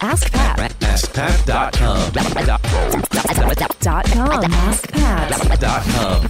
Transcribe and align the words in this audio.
Ask, 0.00 0.32
Pat. 0.32 0.72
AskPat.com. 0.80 2.12
Dot 3.80 4.04
com. 4.06 4.44
Ask 4.52 4.90
Pat. 4.92 5.60
Dot 5.60 5.82
com. 5.84 6.28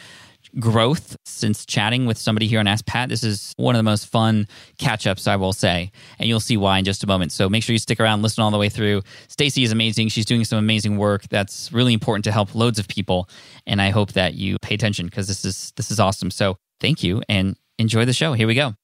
growth 0.59 1.17
since 1.25 1.65
chatting 1.65 2.07
with 2.07 2.19
somebody 2.19 2.47
here 2.47 2.61
on 2.61 2.67
Ask 2.67 2.87
Pat, 2.87 3.09
this 3.09 3.23
is 3.23 3.53
one 3.57 3.75
of 3.75 3.79
the 3.79 3.85
most 3.85 4.07
fun 4.07 4.49
catch 4.79 5.07
ups, 5.07 5.27
I 5.27 5.37
will 5.37 5.53
say. 5.53 5.93
And 6.19 6.29
you'll 6.29 6.41
see 6.41 6.57
why 6.57 6.79
in 6.79 6.85
just 6.85 7.05
a 7.05 7.07
moment. 7.07 7.33
So 7.33 7.49
make 7.49 7.63
sure 7.63 7.73
you 7.73 7.79
stick 7.79 8.01
around, 8.01 8.23
listen 8.23 8.43
all 8.43 8.51
the 8.51 8.59
way 8.59 8.69
through. 8.69 9.03
Stacy 9.29 9.63
is 9.63 9.73
amazing. 9.73 10.09
She's 10.09 10.27
doing 10.27 10.45
some 10.45 10.59
amazing 10.59 10.99
work 10.99 11.29
that's 11.29 11.73
really 11.73 11.93
important 11.93 12.25
to 12.25 12.33
help 12.33 12.55
loads 12.55 12.79
of 12.79 12.89
people. 12.89 13.29
And 13.67 13.81
I 13.81 13.91
hope 13.91 14.13
that 14.13 14.35
you 14.35 14.57
pay 14.61 14.75
attention 14.75 15.07
because 15.07 15.29
this 15.29 15.45
is 15.45 15.73
this 15.77 15.91
is 15.91 16.01
awesome. 16.01 16.31
So 16.31 16.57
thank 16.81 17.03
you 17.03 17.23
and 17.29 17.57
enjoy 17.79 18.05
the 18.05 18.13
show. 18.13 18.33
Here 18.33 18.47
we 18.47 18.55
go. 18.55 18.75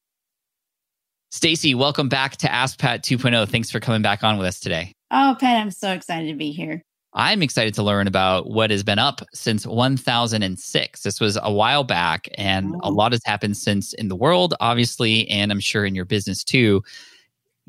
Stacy, 1.31 1.75
welcome 1.75 2.09
back 2.09 2.37
to 2.39 2.53
Ask 2.53 2.79
Pat 2.79 3.03
2.0. 3.03 3.49
Thanks 3.49 3.71
for 3.71 3.81
coming 3.81 4.01
back 4.01 4.23
on 4.23 4.39
with 4.39 4.47
us 4.47 4.61
today. 4.61 4.93
Oh, 5.11 5.37
Pat, 5.39 5.61
I'm 5.61 5.71
so 5.71 5.93
excited 5.93 6.29
to 6.29 6.37
be 6.37 6.53
here. 6.53 6.83
I'm 7.19 7.43
excited 7.43 7.73
to 7.75 7.83
learn 7.83 8.07
about 8.07 8.51
what 8.51 8.71
has 8.71 8.83
been 8.83 8.99
up 8.99 9.23
since 9.33 9.67
1006. 9.67 11.03
This 11.03 11.19
was 11.19 11.39
a 11.43 11.51
while 11.51 11.83
back, 11.83 12.29
and 12.37 12.75
a 12.75 12.79
Oh. 12.85 12.91
lot 12.91 13.13
has 13.13 13.23
happened 13.25 13.57
since 13.57 13.95
in 13.95 14.09
the 14.09 14.15
world, 14.17 14.55
obviously, 14.61 15.27
and 15.29 15.51
I'm 15.51 15.59
sure 15.61 15.87
in 15.87 15.95
your 15.95 16.05
business 16.05 16.45
too. 16.45 16.83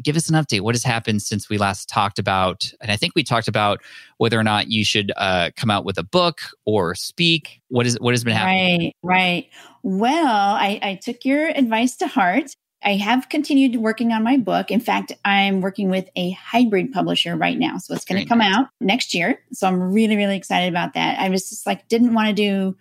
Give 0.03 0.15
us 0.17 0.29
an 0.29 0.35
update. 0.35 0.61
What 0.61 0.75
has 0.75 0.83
happened 0.83 1.21
since 1.23 1.49
we 1.49 1.57
last 1.57 1.87
talked 1.89 2.19
about? 2.19 2.71
And 2.81 2.91
I 2.91 2.97
think 2.97 3.13
we 3.15 3.23
talked 3.23 3.47
about 3.47 3.79
whether 4.17 4.37
or 4.37 4.43
not 4.43 4.69
you 4.69 4.83
should 4.85 5.11
uh, 5.17 5.49
come 5.55 5.71
out 5.71 5.85
with 5.85 5.97
a 5.97 6.03
book 6.03 6.41
or 6.65 6.93
speak. 6.93 7.61
What 7.69 7.87
is 7.87 7.97
what 8.01 8.13
has 8.13 8.23
been 8.23 8.35
happening? 8.35 8.93
Right, 9.01 9.17
right. 9.19 9.49
Well, 9.81 10.27
I, 10.55 10.79
I 10.83 10.95
took 11.01 11.23
your 11.25 11.47
advice 11.47 11.95
to 11.97 12.07
heart. 12.07 12.53
I 12.83 12.95
have 12.95 13.29
continued 13.29 13.75
working 13.77 14.11
on 14.11 14.23
my 14.23 14.37
book. 14.37 14.69
In 14.71 14.79
fact, 14.79 15.11
I'm 15.25 15.61
working 15.61 15.89
with 15.89 16.09
a 16.15 16.31
hybrid 16.31 16.91
publisher 16.91 17.35
right 17.35 17.57
now. 17.57 17.77
So 17.77 17.93
it's 17.93 18.05
going 18.05 18.21
to 18.21 18.27
come 18.27 18.41
out 18.41 18.69
next 18.79 19.13
year. 19.13 19.41
So 19.51 19.67
I'm 19.67 19.91
really, 19.91 20.15
really 20.15 20.37
excited 20.37 20.69
about 20.69 20.93
that. 20.93 21.19
I 21.19 21.29
was 21.29 21.49
just 21.49 21.65
like, 21.65 21.87
didn't 21.87 22.13
want 22.13 22.27
to 22.29 22.33
do, 22.33 22.77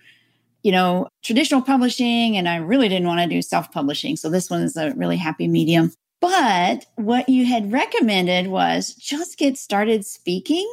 you 0.63 0.73
know, 0.73 1.09
traditional 1.23 1.63
publishing 1.63 2.37
and 2.37 2.49
I 2.49 2.57
really 2.57 2.89
didn't 2.89 3.09
want 3.09 3.21
to 3.21 3.27
do 3.27 3.41
self 3.41 3.73
publishing. 3.73 4.17
So 4.17 4.29
this 4.29 4.51
one 4.51 4.63
is 4.63 4.77
a 4.77 4.93
really 4.95 5.17
happy 5.17 5.49
medium. 5.49 5.93
But 6.21 6.87
what 6.97 7.29
you 7.29 7.47
had 7.47 7.73
recommended 7.73 8.49
was 8.49 8.95
just 8.95 9.39
get 9.39 9.57
started 9.57 10.05
speaking. 10.05 10.71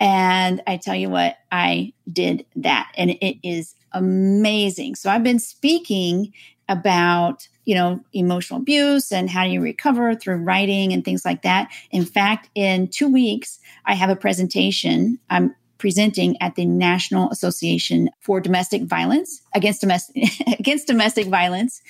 And 0.00 0.62
I 0.66 0.76
tell 0.76 0.94
you 0.94 1.08
what, 1.08 1.36
I 1.50 1.92
did 2.10 2.44
that 2.56 2.92
and 2.96 3.10
it 3.10 3.38
is 3.42 3.74
amazing. 3.92 4.94
So 4.94 5.10
I've 5.10 5.24
been 5.24 5.38
speaking 5.38 6.32
about, 6.68 7.48
you 7.64 7.74
know, 7.74 8.00
emotional 8.12 8.60
abuse 8.60 9.12
and 9.12 9.28
how 9.30 9.44
do 9.44 9.50
you 9.50 9.60
recover 9.60 10.14
through 10.14 10.36
writing 10.36 10.92
and 10.92 11.04
things 11.04 11.24
like 11.24 11.42
that. 11.42 11.70
In 11.90 12.04
fact, 12.04 12.50
in 12.54 12.88
two 12.88 13.08
weeks, 13.08 13.58
I 13.84 13.94
have 13.94 14.10
a 14.10 14.16
presentation. 14.16 15.18
I'm 15.30 15.54
presenting 15.78 16.36
at 16.42 16.56
the 16.56 16.66
National 16.66 17.30
Association 17.30 18.10
for 18.20 18.40
Domestic 18.40 18.82
Violence 18.82 19.42
against 19.54 19.80
domestic 19.80 20.24
against 20.58 20.86
domestic 20.86 21.26
violence 21.26 21.80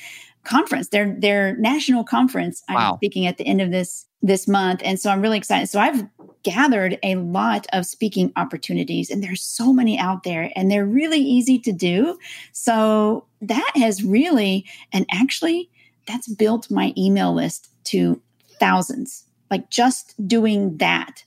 conference. 0.45 0.89
Their 0.89 1.15
their 1.19 1.57
national 1.57 2.05
conference. 2.05 2.63
I'm 2.69 2.75
Wow. 2.75 2.97
speaking 2.97 3.27
at 3.27 3.39
the 3.39 3.47
end 3.47 3.61
of 3.61 3.71
this 3.71 4.07
this 4.23 4.49
month, 4.49 4.81
and 4.85 4.99
so 4.99 5.11
I'm 5.11 5.21
really 5.21 5.39
excited. 5.39 5.69
So 5.69 5.81
I've 5.81 6.07
gathered 6.43 6.99
a 7.03 7.17
lot 7.17 7.67
of 7.73 7.87
speaking 7.87 8.33
opportunities, 8.37 9.11
and 9.11 9.23
there's 9.23 9.43
so 9.43 9.73
many 9.73 9.99
out 9.99 10.23
there, 10.23 10.51
and 10.57 10.71
they're 10.71 10.87
really 10.87 11.21
easy 11.21 11.59
to 11.61 11.73
do. 11.73 12.19
So 12.53 13.27
that 13.43 13.73
has 13.77 14.03
really, 14.03 14.65
and 14.93 15.07
actually, 15.13 15.71
that's 16.07 16.29
built 16.29 16.71
my 16.71 16.93
email 16.97 17.35
list 17.35 17.71
to 17.85 18.21
thousands. 18.59 19.25
Like 19.51 19.71
just 19.71 20.15
doing 20.27 20.77
that. 20.79 21.25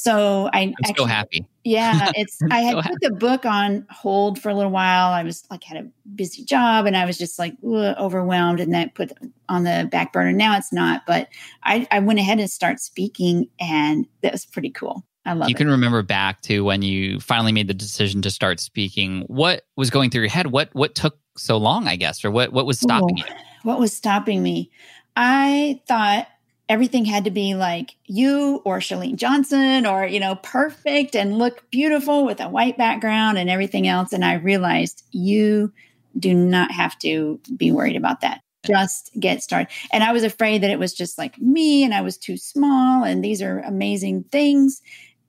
So 0.00 0.48
I 0.54 0.72
I'm 0.82 0.94
so 0.96 1.04
happy. 1.04 1.44
yeah, 1.64 2.10
it's 2.14 2.38
I'm 2.50 2.64
had 2.64 2.72
so 2.72 2.82
put 2.82 3.00
the 3.02 3.10
book 3.10 3.44
on 3.44 3.86
hold 3.90 4.40
for 4.40 4.48
a 4.48 4.54
little 4.54 4.70
while. 4.70 5.12
I 5.12 5.22
was 5.22 5.44
like 5.50 5.62
had 5.62 5.76
a 5.76 5.90
busy 6.14 6.42
job 6.42 6.86
and 6.86 6.96
I 6.96 7.04
was 7.04 7.18
just 7.18 7.38
like 7.38 7.54
overwhelmed 7.62 8.60
and 8.60 8.72
that 8.72 8.94
put 8.94 9.12
on 9.50 9.64
the 9.64 9.86
back 9.92 10.14
burner. 10.14 10.32
Now 10.32 10.56
it's 10.56 10.72
not, 10.72 11.02
but 11.06 11.28
I, 11.64 11.86
I 11.90 11.98
went 11.98 12.18
ahead 12.18 12.40
and 12.40 12.50
started 12.50 12.80
speaking 12.80 13.50
and 13.60 14.06
that 14.22 14.32
was 14.32 14.46
pretty 14.46 14.70
cool. 14.70 15.04
I 15.26 15.34
love 15.34 15.50
you 15.50 15.54
it. 15.54 15.58
can 15.58 15.68
remember 15.68 16.02
back 16.02 16.40
to 16.42 16.64
when 16.64 16.80
you 16.80 17.20
finally 17.20 17.52
made 17.52 17.68
the 17.68 17.74
decision 17.74 18.22
to 18.22 18.30
start 18.30 18.58
speaking. 18.58 19.24
What 19.26 19.64
was 19.76 19.90
going 19.90 20.08
through 20.08 20.22
your 20.22 20.30
head? 20.30 20.46
What 20.46 20.70
what 20.72 20.94
took 20.94 21.18
so 21.36 21.58
long? 21.58 21.86
I 21.86 21.96
guess, 21.96 22.24
or 22.24 22.30
what 22.30 22.54
what 22.54 22.64
was 22.64 22.80
stopping 22.80 23.18
Ooh. 23.18 23.22
you? 23.22 23.34
what 23.64 23.78
was 23.78 23.92
stopping 23.92 24.42
me? 24.42 24.70
I 25.14 25.82
thought 25.86 26.26
everything 26.70 27.04
had 27.04 27.24
to 27.24 27.32
be 27.32 27.54
like 27.54 27.96
you 28.06 28.62
or 28.64 28.78
Chalene 28.78 29.16
Johnson 29.16 29.84
or, 29.86 30.06
you 30.06 30.20
know, 30.20 30.36
perfect 30.36 31.16
and 31.16 31.36
look 31.36 31.68
beautiful 31.68 32.24
with 32.24 32.40
a 32.40 32.48
white 32.48 32.78
background 32.78 33.38
and 33.38 33.50
everything 33.50 33.88
else. 33.88 34.12
And 34.12 34.24
I 34.24 34.34
realized 34.34 35.02
you 35.10 35.72
do 36.16 36.32
not 36.32 36.70
have 36.70 36.96
to 37.00 37.40
be 37.56 37.72
worried 37.72 37.96
about 37.96 38.20
that. 38.20 38.42
Just 38.64 39.10
get 39.18 39.42
started. 39.42 39.66
And 39.92 40.04
I 40.04 40.12
was 40.12 40.22
afraid 40.22 40.62
that 40.62 40.70
it 40.70 40.78
was 40.78 40.94
just 40.94 41.18
like 41.18 41.36
me 41.40 41.82
and 41.82 41.92
I 41.92 42.02
was 42.02 42.16
too 42.16 42.36
small 42.36 43.02
and 43.02 43.24
these 43.24 43.42
are 43.42 43.58
amazing 43.58 44.24
things. 44.30 44.80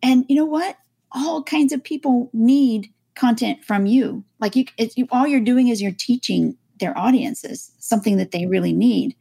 And 0.03 0.25
you 0.29 0.35
know 0.35 0.45
what? 0.45 0.77
All 1.11 1.41
kinds 1.41 1.73
of 1.73 1.83
people 1.83 2.29
need 2.33 2.93
content 3.15 3.65
from 3.65 3.87
you. 3.87 4.23
Like 4.39 4.55
you, 4.55 4.65
it's, 4.77 4.95
you 4.95 5.07
all 5.11 5.25
you're 5.25 5.39
doing 5.39 5.69
is 5.69 5.81
you're 5.81 5.91
teaching 5.91 6.55
their 6.79 6.95
audiences 6.95 7.71
something 7.79 8.17
that 8.17 8.29
they 8.29 8.45
really 8.45 8.73
need. 8.73 9.15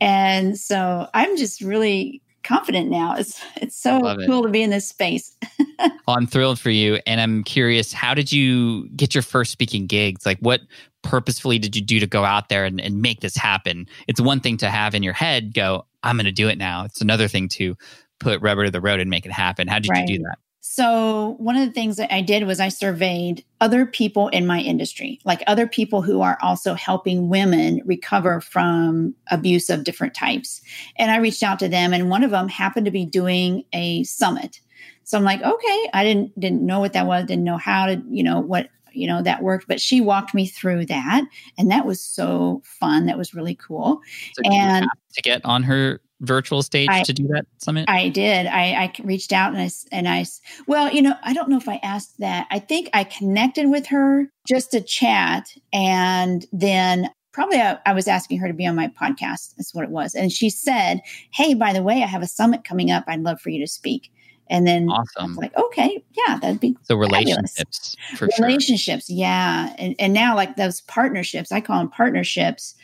And 0.00 0.58
so 0.58 1.08
I'm 1.14 1.36
just 1.36 1.60
really 1.60 2.22
confident 2.42 2.90
now. 2.90 3.16
It's 3.16 3.40
it's 3.56 3.76
so 3.76 4.06
it. 4.06 4.26
cool 4.26 4.42
to 4.42 4.48
be 4.48 4.62
in 4.62 4.70
this 4.70 4.88
space. 4.88 5.36
Well, 6.06 6.18
I'm 6.18 6.26
thrilled 6.26 6.58
for 6.58 6.68
you, 6.68 6.98
and 7.06 7.22
I'm 7.22 7.42
curious. 7.42 7.90
How 7.92 8.12
did 8.12 8.30
you 8.30 8.86
get 8.90 9.14
your 9.14 9.22
first 9.22 9.50
speaking 9.50 9.86
gigs? 9.86 10.26
Like, 10.26 10.38
what 10.40 10.60
purposefully 11.02 11.58
did 11.58 11.74
you 11.74 11.80
do 11.80 12.00
to 12.00 12.06
go 12.06 12.22
out 12.22 12.50
there 12.50 12.66
and, 12.66 12.80
and 12.80 13.00
make 13.00 13.20
this 13.20 13.34
happen? 13.34 13.86
It's 14.06 14.20
one 14.20 14.40
thing 14.40 14.58
to 14.58 14.68
have 14.68 14.94
in 14.94 15.02
your 15.02 15.14
head 15.14 15.54
go, 15.54 15.86
"I'm 16.02 16.16
going 16.16 16.26
to 16.26 16.32
do 16.32 16.48
it 16.48 16.58
now." 16.58 16.84
It's 16.84 17.00
another 17.00 17.28
thing 17.28 17.48
to 17.50 17.76
put 18.18 18.42
rubber 18.42 18.66
to 18.66 18.70
the 18.70 18.80
road 18.80 19.00
and 19.00 19.08
make 19.08 19.24
it 19.24 19.32
happen. 19.32 19.68
How 19.68 19.78
did 19.78 19.90
you 19.96 20.18
do 20.18 20.22
that? 20.24 20.38
So 20.60 21.36
one 21.38 21.56
of 21.56 21.66
the 21.66 21.72
things 21.72 21.96
that 21.96 22.12
I 22.12 22.20
did 22.20 22.46
was 22.46 22.60
I 22.60 22.68
surveyed 22.68 23.44
other 23.60 23.86
people 23.86 24.28
in 24.28 24.46
my 24.46 24.60
industry, 24.60 25.18
like 25.24 25.42
other 25.46 25.66
people 25.66 26.02
who 26.02 26.20
are 26.20 26.38
also 26.42 26.74
helping 26.74 27.28
women 27.30 27.80
recover 27.86 28.40
from 28.40 29.14
abuse 29.30 29.70
of 29.70 29.84
different 29.84 30.14
types. 30.14 30.60
And 30.96 31.10
I 31.10 31.16
reached 31.16 31.42
out 31.42 31.58
to 31.60 31.68
them 31.68 31.94
and 31.94 32.10
one 32.10 32.22
of 32.22 32.30
them 32.30 32.48
happened 32.48 32.84
to 32.86 32.92
be 32.92 33.06
doing 33.06 33.64
a 33.72 34.04
summit. 34.04 34.60
So 35.04 35.16
I'm 35.16 35.24
like, 35.24 35.42
okay, 35.42 35.90
I 35.94 36.04
didn't 36.04 36.38
didn't 36.38 36.64
know 36.64 36.78
what 36.78 36.92
that 36.92 37.06
was, 37.06 37.24
didn't 37.24 37.44
know 37.44 37.56
how 37.58 37.86
to, 37.86 38.02
you 38.08 38.22
know, 38.22 38.40
what 38.40 38.68
you 38.92 39.06
know 39.06 39.22
that 39.22 39.40
worked 39.40 39.68
but 39.68 39.80
she 39.80 40.00
walked 40.00 40.34
me 40.34 40.46
through 40.46 40.84
that 40.84 41.24
and 41.56 41.70
that 41.70 41.86
was 41.86 42.00
so 42.00 42.60
fun 42.64 43.06
that 43.06 43.16
was 43.16 43.32
really 43.32 43.54
cool 43.54 44.00
So 44.34 44.42
And- 44.44 44.88
to 45.14 45.22
get 45.22 45.44
on 45.44 45.62
her 45.62 46.00
virtual 46.20 46.62
stage 46.62 46.88
I- 46.90 47.02
to 47.02 47.12
do 47.12 47.26
that 47.28 47.46
summit? 47.58 47.86
I 47.88 48.08
did. 48.08 48.46
I, 48.46 48.72
I 48.74 48.92
reached 49.02 49.32
out 49.32 49.52
and 49.52 49.60
I, 49.62 49.70
and 49.92 50.08
I 50.08 50.24
well, 50.66 50.92
you 50.92 51.02
know, 51.02 51.14
I 51.22 51.32
don't 51.32 51.48
know 51.48 51.56
if 51.56 51.68
I 51.68 51.80
asked 51.82 52.18
that. 52.18 52.46
I 52.50 52.58
think 52.58 52.90
I 52.92 53.04
connected 53.04 53.68
with 53.70 53.86
her 53.86 54.30
just 54.48 54.70
to 54.72 54.80
chat, 54.80 55.48
and 55.72 56.46
then 56.52 57.10
probably 57.32 57.58
I, 57.60 57.78
I 57.86 57.92
was 57.92 58.08
asking 58.08 58.38
her 58.38 58.48
to 58.48 58.54
be 58.54 58.66
on 58.66 58.76
my 58.76 58.88
podcast. 58.88 59.54
That's 59.56 59.74
what 59.74 59.84
it 59.84 59.90
was, 59.90 60.14
and 60.14 60.30
she 60.32 60.50
said, 60.50 61.00
"Hey, 61.32 61.54
by 61.54 61.72
the 61.72 61.82
way, 61.82 62.02
I 62.02 62.06
have 62.06 62.22
a 62.22 62.26
summit 62.26 62.64
coming 62.64 62.90
up. 62.90 63.04
I'd 63.06 63.22
love 63.22 63.40
for 63.40 63.50
you 63.50 63.60
to 63.60 63.70
speak." 63.70 64.10
And 64.52 64.66
then 64.66 64.90
I 64.90 64.94
awesome. 64.94 65.30
was 65.30 65.36
like, 65.36 65.56
"Okay, 65.56 66.02
yeah, 66.26 66.38
that'd 66.38 66.58
be 66.60 66.76
So 66.82 66.96
relationships 66.96 67.96
for 68.16 68.28
sure. 68.34 68.46
relationships 68.46 69.08
yeah 69.08 69.74
and, 69.78 69.94
and 70.00 70.12
now 70.12 70.34
like 70.34 70.56
those 70.56 70.80
partnerships 70.82 71.52
i 71.52 71.60
call 71.60 71.78
them 71.78 71.88
partnerships 71.88 72.74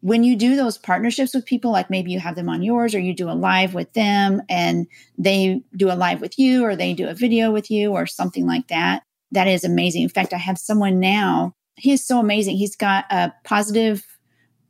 when 0.00 0.24
you 0.24 0.34
do 0.34 0.56
those 0.56 0.78
partnerships 0.78 1.34
with 1.34 1.44
people, 1.44 1.70
like 1.70 1.90
maybe 1.90 2.10
you 2.10 2.20
have 2.20 2.34
them 2.34 2.48
on 2.48 2.62
yours 2.62 2.94
or 2.94 2.98
you 2.98 3.14
do 3.14 3.30
a 3.30 3.32
live 3.32 3.74
with 3.74 3.92
them 3.92 4.42
and 4.48 4.86
they 5.18 5.62
do 5.76 5.90
a 5.90 5.94
live 5.94 6.20
with 6.20 6.38
you 6.38 6.64
or 6.64 6.74
they 6.74 6.94
do 6.94 7.08
a 7.08 7.14
video 7.14 7.50
with 7.50 7.70
you 7.70 7.92
or 7.92 8.06
something 8.06 8.46
like 8.46 8.68
that, 8.68 9.02
that 9.32 9.46
is 9.46 9.62
amazing. 9.62 10.02
In 10.02 10.08
fact, 10.08 10.32
I 10.32 10.38
have 10.38 10.58
someone 10.58 11.00
now, 11.00 11.54
he 11.76 11.92
is 11.92 12.04
so 12.04 12.18
amazing. 12.18 12.56
He's 12.56 12.76
got 12.76 13.04
a 13.10 13.32
positive, 13.44 14.04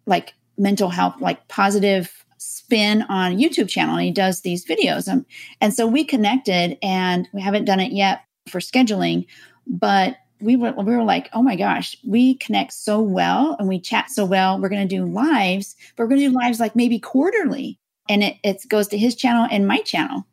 like 0.07 0.35
mental 0.59 0.91
health, 0.91 1.15
like 1.21 1.47
positive 1.49 2.25
spin 2.39 3.03
on 3.03 3.39
YouTube 3.39 3.69
channel 3.69 3.97
and 3.97 4.05
he 4.05 4.11
does 4.11 4.41
these 4.41 4.65
videos. 4.65 5.09
Um, 5.09 5.27
and 5.61 5.73
so 5.73 5.87
we 5.87 6.05
connected 6.05 6.77
and 6.83 7.29
we 7.33 7.41
haven't 7.41 7.67
done 7.67 7.81
it 7.81 7.93
yet 7.93 8.23
for 8.49 8.61
scheduling, 8.61 9.27
but 9.67 10.17
we 10.41 10.57
were 10.57 10.73
we 10.73 10.97
were 10.97 11.05
like, 11.05 11.29
oh 11.33 11.43
my 11.43 11.57
gosh, 11.57 11.97
we 12.07 12.35
connect 12.35 12.73
so 12.73 13.01
well 13.01 13.57
and 13.59 13.69
we 13.69 13.81
chat 13.81 14.11
so 14.11 14.25
well. 14.25 14.61
We're 14.61 14.69
going 14.69 14.87
to 14.87 14.97
do 14.97 15.05
lives, 15.05 15.77
but 15.97 16.05
we're 16.05 16.09
going 16.09 16.21
to 16.21 16.29
do 16.29 16.35
lives 16.35 16.61
like 16.61 16.77
maybe 16.77 16.99
quarterly, 16.99 17.79
and 18.09 18.23
it 18.23 18.37
it 18.43 18.63
goes 18.69 18.89
to 18.89 18.99
his 18.99 19.15
channel 19.15 19.47
and 19.51 19.67
my 19.67 19.79
channel, 19.79 20.27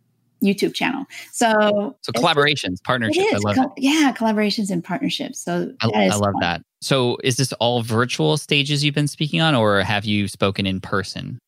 YouTube 0.44 0.74
channel. 0.74 1.06
So 1.32 1.96
so 2.02 2.12
collaborations, 2.12 2.82
partnerships. 2.84 3.34
I 3.34 3.38
love 3.38 3.56
Co- 3.56 3.74
yeah, 3.78 4.14
collaborations 4.16 4.70
and 4.70 4.84
partnerships. 4.84 5.40
So 5.40 5.74
I, 5.82 5.90
I 5.94 6.08
love 6.10 6.34
fun. 6.34 6.42
that. 6.42 6.62
So 6.82 7.18
is 7.24 7.38
this 7.38 7.54
all 7.54 7.82
virtual 7.82 8.38
stages 8.38 8.84
you've 8.84 8.96
been 8.96 9.08
speaking 9.08 9.42
on, 9.42 9.56
or 9.56 9.82
have 9.82 10.06
you 10.06 10.28
spoken 10.28 10.66
in 10.66 10.80
person? 10.80 11.40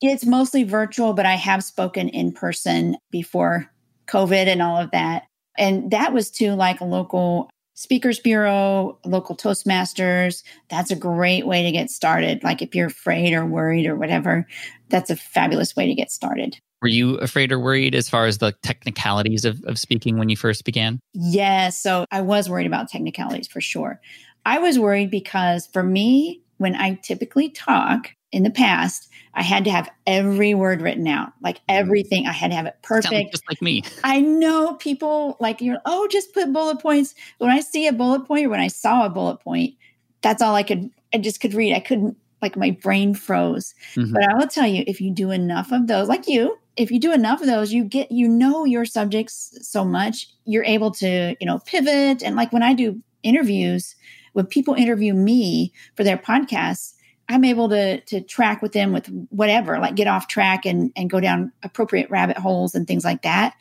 It's 0.00 0.24
mostly 0.24 0.62
virtual, 0.62 1.12
but 1.12 1.26
I 1.26 1.34
have 1.34 1.64
spoken 1.64 2.08
in 2.08 2.32
person 2.32 2.96
before 3.10 3.70
COVID 4.06 4.46
and 4.46 4.62
all 4.62 4.78
of 4.78 4.92
that. 4.92 5.24
And 5.58 5.90
that 5.90 6.12
was 6.12 6.30
to 6.32 6.54
like 6.54 6.80
a 6.80 6.84
local 6.84 7.50
Speakers 7.78 8.18
Bureau, 8.18 8.98
local 9.04 9.36
Toastmasters. 9.36 10.42
That's 10.68 10.90
a 10.90 10.96
great 10.96 11.46
way 11.46 11.62
to 11.62 11.70
get 11.70 11.90
started. 11.90 12.42
Like 12.42 12.60
if 12.60 12.74
you're 12.74 12.88
afraid 12.88 13.32
or 13.32 13.46
worried 13.46 13.86
or 13.86 13.94
whatever, 13.94 14.48
that's 14.88 15.10
a 15.10 15.16
fabulous 15.16 15.76
way 15.76 15.86
to 15.86 15.94
get 15.94 16.10
started. 16.10 16.58
Were 16.82 16.88
you 16.88 17.18
afraid 17.18 17.52
or 17.52 17.60
worried 17.60 17.94
as 17.94 18.08
far 18.08 18.26
as 18.26 18.38
the 18.38 18.50
technicalities 18.64 19.44
of, 19.44 19.62
of 19.62 19.78
speaking 19.78 20.18
when 20.18 20.28
you 20.28 20.36
first 20.36 20.64
began? 20.64 20.98
Yes. 21.14 21.80
So 21.80 22.04
I 22.10 22.20
was 22.20 22.50
worried 22.50 22.66
about 22.66 22.88
technicalities 22.88 23.46
for 23.46 23.60
sure. 23.60 24.00
I 24.44 24.58
was 24.58 24.76
worried 24.76 25.12
because 25.12 25.68
for 25.68 25.84
me, 25.84 26.42
when 26.56 26.74
I 26.74 26.94
typically 26.94 27.48
talk 27.48 28.10
in 28.32 28.42
the 28.42 28.50
past, 28.50 29.08
I 29.34 29.42
had 29.42 29.64
to 29.64 29.70
have 29.70 29.88
every 30.06 30.54
word 30.54 30.82
written 30.82 31.06
out, 31.06 31.32
like 31.42 31.56
mm-hmm. 31.58 31.76
everything. 31.76 32.26
I 32.26 32.32
had 32.32 32.50
to 32.50 32.56
have 32.56 32.66
it 32.66 32.76
perfect. 32.82 33.32
just 33.32 33.48
like 33.48 33.62
me. 33.62 33.82
I 34.04 34.20
know 34.20 34.74
people 34.74 35.36
like 35.40 35.60
you're, 35.60 35.78
oh, 35.84 36.08
just 36.08 36.34
put 36.34 36.52
bullet 36.52 36.80
points. 36.80 37.14
When 37.38 37.50
I 37.50 37.60
see 37.60 37.86
a 37.86 37.92
bullet 37.92 38.26
point 38.26 38.46
or 38.46 38.50
when 38.50 38.60
I 38.60 38.68
saw 38.68 39.06
a 39.06 39.10
bullet 39.10 39.38
point, 39.38 39.74
that's 40.20 40.42
all 40.42 40.54
I 40.54 40.62
could, 40.62 40.90
I 41.14 41.18
just 41.18 41.40
could 41.40 41.54
read. 41.54 41.74
I 41.74 41.80
couldn't, 41.80 42.16
like 42.42 42.56
my 42.56 42.70
brain 42.70 43.14
froze. 43.14 43.74
Mm-hmm. 43.94 44.12
But 44.12 44.22
I 44.30 44.34
will 44.34 44.46
tell 44.46 44.66
you, 44.66 44.84
if 44.86 45.00
you 45.00 45.10
do 45.12 45.30
enough 45.30 45.72
of 45.72 45.86
those, 45.86 46.08
like 46.08 46.28
you, 46.28 46.56
if 46.76 46.90
you 46.90 47.00
do 47.00 47.12
enough 47.12 47.40
of 47.40 47.48
those, 47.48 47.72
you 47.72 47.82
get, 47.82 48.12
you 48.12 48.28
know, 48.28 48.64
your 48.64 48.84
subjects 48.84 49.58
so 49.62 49.84
much, 49.84 50.28
you're 50.44 50.64
able 50.64 50.92
to, 50.92 51.34
you 51.40 51.46
know, 51.46 51.58
pivot. 51.60 52.22
And 52.22 52.36
like 52.36 52.52
when 52.52 52.62
I 52.62 52.74
do 52.74 53.02
interviews, 53.24 53.96
when 54.34 54.46
people 54.46 54.74
interview 54.74 55.14
me 55.14 55.72
for 55.96 56.04
their 56.04 56.16
podcasts, 56.16 56.94
I'm 57.28 57.44
able 57.44 57.68
to 57.70 58.00
to 58.00 58.20
track 58.20 58.62
with 58.62 58.72
them 58.72 58.92
with 58.92 59.06
whatever, 59.30 59.78
like 59.78 59.94
get 59.94 60.06
off 60.06 60.28
track 60.28 60.64
and 60.64 60.92
and 60.96 61.10
go 61.10 61.20
down 61.20 61.52
appropriate 61.62 62.10
rabbit 62.10 62.38
holes 62.38 62.74
and 62.74 62.86
things 62.86 63.04
like 63.04 63.22
that 63.22 63.54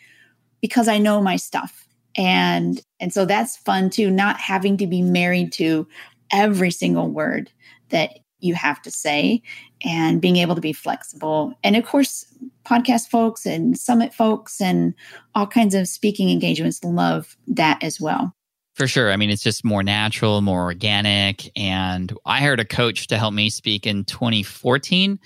because 0.61 0.87
I 0.87 0.97
know 0.97 1.21
my 1.21 1.35
stuff. 1.35 1.87
And 2.15 2.81
and 2.99 3.13
so 3.13 3.25
that's 3.25 3.57
fun 3.57 3.89
too, 3.89 4.09
not 4.09 4.37
having 4.39 4.77
to 4.77 4.87
be 4.87 5.01
married 5.01 5.51
to 5.53 5.87
every 6.31 6.71
single 6.71 7.09
word 7.09 7.51
that 7.89 8.19
you 8.39 8.53
have 8.53 8.81
to 8.83 8.91
say 8.91 9.41
and 9.83 10.21
being 10.21 10.37
able 10.37 10.55
to 10.55 10.61
be 10.61 10.73
flexible. 10.73 11.53
And 11.63 11.75
of 11.75 11.85
course, 11.85 12.25
podcast 12.65 13.09
folks 13.09 13.45
and 13.45 13.77
summit 13.77 14.13
folks 14.13 14.61
and 14.61 14.93
all 15.35 15.47
kinds 15.47 15.75
of 15.75 15.87
speaking 15.87 16.29
engagements 16.29 16.83
love 16.83 17.37
that 17.47 17.81
as 17.83 17.99
well. 17.99 18.33
For 18.77 18.87
sure. 18.87 19.11
I 19.11 19.17
mean, 19.17 19.31
it's 19.31 19.41
just 19.41 19.65
more 19.65 19.81
natural, 19.81 20.39
more 20.41 20.61
organic. 20.61 21.51
And 21.57 22.15
I 22.27 22.39
hired 22.41 22.59
a 22.59 22.65
coach 22.65 23.07
to 23.07 23.17
help 23.17 23.33
me 23.33 23.49
speak 23.49 23.87
in 23.87 24.05
2014. 24.05 25.19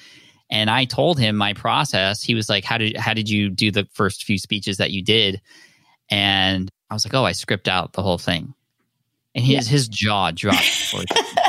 And 0.50 0.70
I 0.70 0.86
told 0.86 1.20
him 1.20 1.36
my 1.36 1.52
process. 1.54 2.24
He 2.24 2.34
was 2.34 2.48
like, 2.48 2.64
How 2.64 2.78
did 2.78 2.96
how 2.96 3.14
did 3.14 3.30
you 3.30 3.50
do 3.50 3.70
the 3.70 3.90
first 3.92 4.24
few 4.24 4.38
speeches 4.38 4.78
that 4.78 4.92
you 4.92 5.04
did? 5.04 5.42
And 6.10 6.70
I 6.90 6.94
was 6.94 7.06
like, 7.06 7.14
Oh, 7.14 7.26
I 7.26 7.34
script 7.34 7.68
out 7.68 7.92
the 7.92 8.02
whole 8.02 8.18
thing. 8.18 8.54
And 9.36 9.44
his 9.44 9.68
yeah. 9.68 9.72
his 9.72 9.90
jaw 9.90 10.32
dropped. 10.32 10.94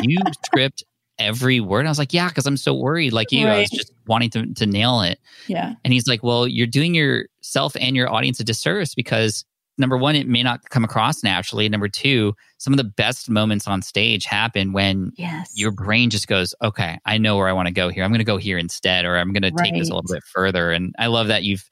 you 0.02 0.18
script 0.44 0.82
every 1.20 1.60
word. 1.60 1.80
And 1.80 1.88
I 1.88 1.92
was 1.92 2.00
like, 2.00 2.12
Yeah, 2.12 2.28
because 2.28 2.46
I'm 2.46 2.56
so 2.56 2.74
worried, 2.74 3.12
like 3.12 3.30
you. 3.30 3.46
Right. 3.46 3.58
I 3.58 3.60
was 3.60 3.70
just 3.70 3.92
wanting 4.08 4.30
to, 4.30 4.52
to 4.54 4.66
nail 4.66 5.02
it. 5.02 5.20
Yeah. 5.46 5.74
And 5.84 5.92
he's 5.92 6.08
like, 6.08 6.24
Well, 6.24 6.48
you're 6.48 6.66
doing 6.66 6.96
yourself 6.96 7.76
and 7.78 7.94
your 7.94 8.12
audience 8.12 8.40
a 8.40 8.44
disservice 8.44 8.96
because 8.96 9.44
number 9.78 9.96
one, 9.96 10.16
it 10.16 10.28
may 10.28 10.42
not 10.42 10.68
come 10.70 10.84
across 10.84 11.22
naturally. 11.22 11.68
Number 11.68 11.88
two, 11.88 12.34
some 12.58 12.72
of 12.72 12.76
the 12.76 12.84
best 12.84 13.30
moments 13.30 13.66
on 13.66 13.82
stage 13.82 14.24
happen 14.24 14.72
when 14.72 15.12
yes. 15.16 15.52
your 15.54 15.70
brain 15.70 16.10
just 16.10 16.28
goes, 16.28 16.54
okay, 16.62 16.98
I 17.04 17.18
know 17.18 17.36
where 17.36 17.48
I 17.48 17.52
want 17.52 17.68
to 17.68 17.74
go 17.74 17.88
here. 17.88 18.04
I'm 18.04 18.10
going 18.10 18.18
to 18.18 18.24
go 18.24 18.36
here 18.36 18.58
instead, 18.58 19.04
or 19.04 19.16
I'm 19.16 19.32
going 19.32 19.42
to 19.42 19.62
take 19.62 19.74
this 19.74 19.88
a 19.88 19.94
little 19.94 20.12
bit 20.12 20.22
further. 20.24 20.70
And 20.72 20.94
I 20.98 21.06
love 21.06 21.28
that 21.28 21.42
you've 21.42 21.68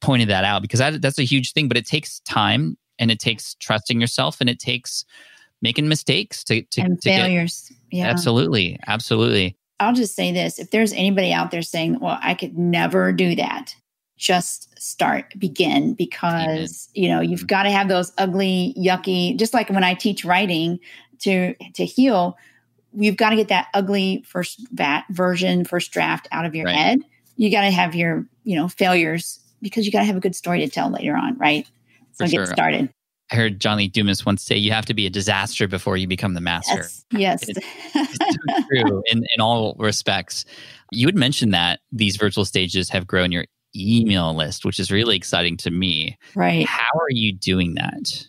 pointed 0.00 0.28
that 0.28 0.44
out 0.44 0.62
because 0.62 0.80
that, 0.80 1.00
that's 1.00 1.18
a 1.18 1.24
huge 1.24 1.52
thing, 1.52 1.68
but 1.68 1.76
it 1.76 1.86
takes 1.86 2.20
time 2.20 2.76
and 2.98 3.10
it 3.10 3.18
takes 3.18 3.54
trusting 3.56 4.00
yourself 4.00 4.40
and 4.40 4.48
it 4.48 4.58
takes 4.58 5.04
making 5.62 5.88
mistakes 5.88 6.44
to, 6.44 6.62
to, 6.62 6.80
and 6.82 7.00
to 7.02 7.08
failures. 7.08 7.68
Get, 7.90 7.98
yeah. 7.98 8.08
Absolutely. 8.08 8.78
Absolutely. 8.86 9.56
I'll 9.80 9.94
just 9.94 10.14
say 10.14 10.32
this 10.32 10.58
if 10.58 10.70
there's 10.70 10.92
anybody 10.92 11.32
out 11.32 11.50
there 11.50 11.62
saying, 11.62 12.00
well, 12.00 12.18
I 12.22 12.34
could 12.34 12.56
never 12.56 13.12
do 13.12 13.34
that, 13.36 13.74
just 14.16 14.70
start 14.80 15.32
begin 15.38 15.94
because 15.94 16.88
you 16.94 17.08
know 17.08 17.20
you've 17.20 17.40
mm-hmm. 17.40 17.46
got 17.46 17.62
to 17.64 17.70
have 17.70 17.88
those 17.88 18.12
ugly 18.18 18.74
yucky 18.78 19.36
just 19.36 19.54
like 19.54 19.68
when 19.70 19.84
i 19.84 19.94
teach 19.94 20.24
writing 20.24 20.78
to 21.18 21.54
to 21.74 21.84
heal 21.84 22.36
you've 22.92 23.16
got 23.16 23.30
to 23.30 23.36
get 23.36 23.48
that 23.48 23.68
ugly 23.74 24.22
first 24.26 24.66
vat 24.72 25.04
version 25.10 25.64
first 25.64 25.90
draft 25.90 26.28
out 26.32 26.44
of 26.44 26.54
your 26.54 26.66
right. 26.66 26.76
head 26.76 27.00
you 27.36 27.50
got 27.50 27.62
to 27.62 27.70
have 27.70 27.94
your 27.94 28.26
you 28.44 28.56
know 28.56 28.68
failures 28.68 29.40
because 29.60 29.84
you 29.86 29.92
got 29.92 30.00
to 30.00 30.06
have 30.06 30.16
a 30.16 30.20
good 30.20 30.36
story 30.36 30.60
to 30.60 30.68
tell 30.68 30.90
later 30.90 31.16
on 31.16 31.36
right 31.38 31.66
so 32.12 32.24
For 32.24 32.30
get 32.30 32.36
sure. 32.36 32.46
started 32.46 32.90
I 33.32 33.36
heard 33.36 33.58
John 33.58 33.78
Lee 33.78 33.88
Dumas 33.88 34.26
once 34.26 34.44
say, 34.44 34.56
"You 34.56 34.70
have 34.72 34.84
to 34.86 34.94
be 34.94 35.06
a 35.06 35.10
disaster 35.10 35.66
before 35.66 35.96
you 35.96 36.06
become 36.06 36.34
the 36.34 36.42
master." 36.42 36.76
Yes, 36.76 37.04
yes. 37.10 37.48
It's, 37.48 37.58
it's 37.94 38.18
so 38.18 38.62
true 38.68 39.02
in 39.10 39.24
in 39.34 39.40
all 39.40 39.74
respects. 39.78 40.44
You 40.92 41.06
had 41.06 41.16
mentioned 41.16 41.54
that 41.54 41.80
these 41.90 42.16
virtual 42.16 42.44
stages 42.44 42.90
have 42.90 43.06
grown 43.06 43.32
your 43.32 43.46
email 43.76 44.34
list, 44.34 44.64
which 44.64 44.78
is 44.78 44.90
really 44.90 45.16
exciting 45.16 45.56
to 45.58 45.70
me. 45.70 46.18
Right. 46.34 46.66
How 46.66 46.98
are 46.98 47.10
you 47.10 47.32
doing 47.32 47.74
that? 47.74 48.26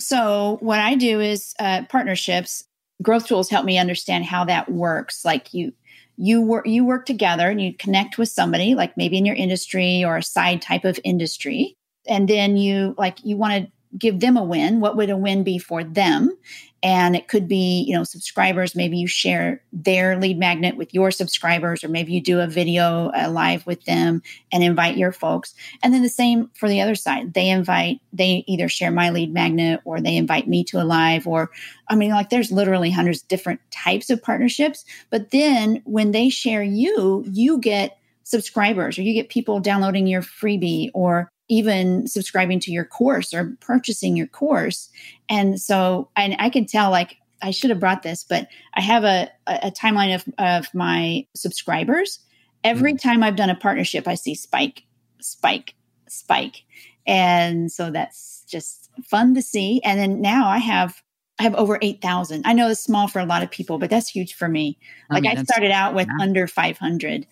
So, 0.00 0.58
what 0.60 0.80
I 0.80 0.94
do 0.94 1.20
is 1.20 1.54
uh, 1.58 1.84
partnerships. 1.88 2.64
Growth 3.02 3.26
tools 3.26 3.48
help 3.48 3.64
me 3.64 3.78
understand 3.78 4.24
how 4.24 4.44
that 4.44 4.70
works. 4.70 5.24
Like 5.24 5.52
you, 5.52 5.72
you 6.16 6.40
work 6.40 6.66
you 6.66 6.84
work 6.84 7.06
together 7.06 7.48
and 7.48 7.60
you 7.60 7.74
connect 7.74 8.18
with 8.18 8.28
somebody, 8.28 8.74
like 8.74 8.96
maybe 8.96 9.18
in 9.18 9.26
your 9.26 9.34
industry 9.34 10.04
or 10.04 10.16
a 10.16 10.22
side 10.22 10.62
type 10.62 10.84
of 10.84 11.00
industry, 11.04 11.76
and 12.06 12.28
then 12.28 12.56
you 12.56 12.94
like 12.98 13.18
you 13.24 13.36
want 13.36 13.64
to 13.64 13.72
give 13.98 14.20
them 14.20 14.36
a 14.36 14.42
win 14.42 14.80
what 14.80 14.96
would 14.96 15.10
a 15.10 15.16
win 15.16 15.42
be 15.44 15.58
for 15.58 15.84
them 15.84 16.34
and 16.82 17.14
it 17.14 17.28
could 17.28 17.46
be 17.46 17.84
you 17.86 17.94
know 17.94 18.04
subscribers 18.04 18.74
maybe 18.74 18.98
you 18.98 19.06
share 19.06 19.62
their 19.72 20.18
lead 20.18 20.38
magnet 20.38 20.76
with 20.76 20.92
your 20.92 21.10
subscribers 21.10 21.84
or 21.84 21.88
maybe 21.88 22.12
you 22.12 22.20
do 22.20 22.40
a 22.40 22.46
video 22.46 23.10
uh, 23.10 23.30
live 23.30 23.64
with 23.66 23.84
them 23.84 24.22
and 24.50 24.64
invite 24.64 24.96
your 24.96 25.12
folks. 25.12 25.54
And 25.82 25.94
then 25.94 26.02
the 26.02 26.08
same 26.08 26.50
for 26.54 26.68
the 26.68 26.80
other 26.80 26.94
side. 26.94 27.34
They 27.34 27.48
invite 27.48 28.00
they 28.12 28.44
either 28.46 28.68
share 28.68 28.90
my 28.90 29.10
lead 29.10 29.32
magnet 29.32 29.80
or 29.84 30.00
they 30.00 30.16
invite 30.16 30.48
me 30.48 30.64
to 30.64 30.80
a 30.80 30.84
live 30.84 31.26
or 31.26 31.50
i 31.88 31.94
mean 31.94 32.10
like 32.10 32.30
there's 32.30 32.52
literally 32.52 32.90
hundreds 32.90 33.22
different 33.22 33.60
types 33.70 34.10
of 34.10 34.22
partnerships. 34.22 34.84
But 35.10 35.30
then 35.30 35.82
when 35.84 36.10
they 36.12 36.28
share 36.28 36.62
you 36.62 37.24
you 37.26 37.58
get 37.58 37.98
subscribers 38.24 38.98
or 38.98 39.02
you 39.02 39.12
get 39.12 39.28
people 39.28 39.60
downloading 39.60 40.06
your 40.06 40.22
freebie 40.22 40.90
or 40.94 41.31
even 41.52 42.06
subscribing 42.06 42.58
to 42.58 42.72
your 42.72 42.86
course 42.86 43.34
or 43.34 43.54
purchasing 43.60 44.16
your 44.16 44.26
course. 44.26 44.88
And 45.28 45.60
so, 45.60 46.08
and 46.16 46.34
I 46.38 46.48
can 46.48 46.64
tell 46.64 46.90
like, 46.90 47.18
I 47.42 47.50
should 47.50 47.68
have 47.68 47.78
brought 47.78 48.02
this, 48.02 48.24
but 48.24 48.48
I 48.72 48.80
have 48.80 49.04
a, 49.04 49.30
a 49.46 49.70
timeline 49.70 50.14
of, 50.14 50.24
of 50.38 50.72
my 50.72 51.26
subscribers. 51.34 52.20
Every 52.64 52.94
mm-hmm. 52.94 53.06
time 53.06 53.22
I've 53.22 53.36
done 53.36 53.50
a 53.50 53.54
partnership, 53.54 54.08
I 54.08 54.14
see 54.14 54.34
spike, 54.34 54.84
spike, 55.20 55.74
spike. 56.08 56.62
And 57.06 57.70
so 57.70 57.90
that's 57.90 58.46
just 58.48 58.88
fun 59.04 59.34
to 59.34 59.42
see. 59.42 59.82
And 59.84 60.00
then 60.00 60.22
now 60.22 60.48
I 60.48 60.56
have 60.56 61.02
I 61.38 61.42
have 61.42 61.54
over 61.56 61.78
8,000. 61.82 62.46
I 62.46 62.52
know 62.54 62.70
it's 62.70 62.80
small 62.80 63.08
for 63.08 63.18
a 63.18 63.26
lot 63.26 63.42
of 63.42 63.50
people, 63.50 63.78
but 63.78 63.90
that's 63.90 64.08
huge 64.08 64.34
for 64.34 64.48
me. 64.48 64.78
I 65.10 65.14
like 65.14 65.22
mean, 65.24 65.36
I 65.36 65.42
started 65.42 65.72
out 65.72 65.92
with 65.92 66.06
yeah. 66.06 66.22
under 66.22 66.46
500 66.46 67.26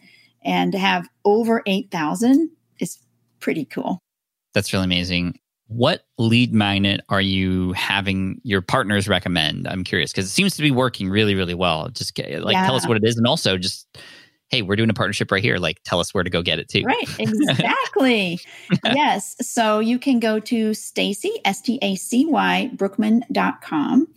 and 0.44 0.72
to 0.72 0.78
have 0.78 1.08
over 1.24 1.62
8,000 1.64 2.50
is 2.80 2.98
pretty 3.38 3.64
cool. 3.64 4.02
That's 4.54 4.72
really 4.72 4.84
amazing. 4.84 5.38
What 5.68 6.02
lead 6.18 6.52
magnet 6.52 7.00
are 7.08 7.20
you 7.20 7.72
having 7.74 8.40
your 8.42 8.60
partners 8.60 9.08
recommend? 9.08 9.68
I'm 9.68 9.84
curious 9.84 10.10
because 10.10 10.26
it 10.26 10.30
seems 10.30 10.56
to 10.56 10.62
be 10.62 10.72
working 10.72 11.08
really, 11.08 11.36
really 11.36 11.54
well. 11.54 11.88
Just 11.90 12.18
like 12.18 12.54
yeah. 12.54 12.66
tell 12.66 12.74
us 12.74 12.88
what 12.88 12.96
it 12.96 13.04
is, 13.04 13.16
and 13.16 13.26
also 13.26 13.56
just 13.56 13.86
hey, 14.50 14.62
we're 14.62 14.76
doing 14.76 14.90
a 14.90 14.94
partnership 14.94 15.30
right 15.30 15.42
here. 15.42 15.58
Like, 15.58 15.80
tell 15.84 16.00
us 16.00 16.12
where 16.12 16.24
to 16.24 16.30
go 16.30 16.42
get 16.42 16.58
it 16.58 16.68
too. 16.68 16.82
Right, 16.82 17.08
exactly. 17.18 18.40
yes. 18.84 19.36
So 19.40 19.78
you 19.78 19.98
can 19.98 20.18
go 20.18 20.40
to 20.40 20.74
Stacy, 20.74 21.32
S 21.44 21.62
T 21.62 21.78
A 21.82 21.94
C 21.94 22.26
Y, 22.26 22.70
Brookman.com. 22.74 24.08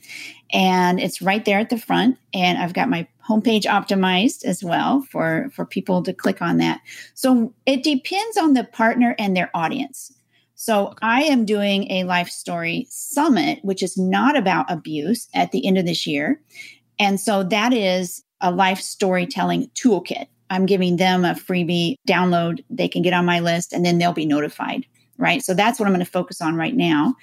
And 0.52 1.00
it's 1.00 1.22
right 1.22 1.46
there 1.46 1.60
at 1.60 1.70
the 1.70 1.78
front. 1.78 2.18
And 2.34 2.58
I've 2.58 2.74
got 2.74 2.90
my 2.90 3.08
homepage 3.28 3.63
optimized 3.63 4.44
as 4.44 4.63
well 4.63 5.02
for, 5.10 5.50
for 5.54 5.66
people 5.66 6.04
to 6.04 6.13
click 6.13 6.42
on 6.42 6.58
that. 6.58 6.82
So 7.13 7.54
it 7.66 7.84
depends 7.84 8.38
on 8.38 8.54
the 8.54 8.63
partner 8.63 9.16
and 9.18 9.36
their 9.36 9.50
audience. 9.54 10.12
So 10.63 10.93
I 11.01 11.24
am 11.24 11.43
doing 11.43 11.91
a 11.91 12.05
life 12.05 12.29
story 12.29 12.88
summit, 12.89 13.60
which 13.63 13.84
is 13.84 13.98
not 13.98 14.38
about 14.38 14.72
abuse 14.72 15.27
at 15.34 15.51
the 15.51 15.67
end 15.67 15.77
of 15.77 15.86
this 15.86 16.08
year. 16.08 16.41
And 16.98 17.20
so 17.20 17.43
that 17.43 17.74
is 17.74 18.24
a 18.39 18.50
life 18.50 18.79
storytelling 18.79 19.70
toolkit. 19.75 20.27
I'm 20.50 20.65
giving 20.65 20.96
them 20.96 21.25
a 21.25 21.34
freebie 21.34 21.96
download. 22.08 22.63
They 22.70 22.88
can 22.88 23.01
get 23.01 23.12
on 23.12 23.25
my 23.25 23.41
list 23.41 23.74
and 23.74 23.86
then 23.86 23.98
they'll 23.98 24.13
be 24.13 24.25
notified. 24.25 24.86
Right. 25.17 25.43
So 25.43 25.53
that's 25.53 25.82
what 25.82 25.86
I'm 25.88 25.93
going 25.93 26.05
to 26.05 26.10
focus 26.10 26.39
on 26.39 26.55
right 26.55 26.74
now. 26.74 27.15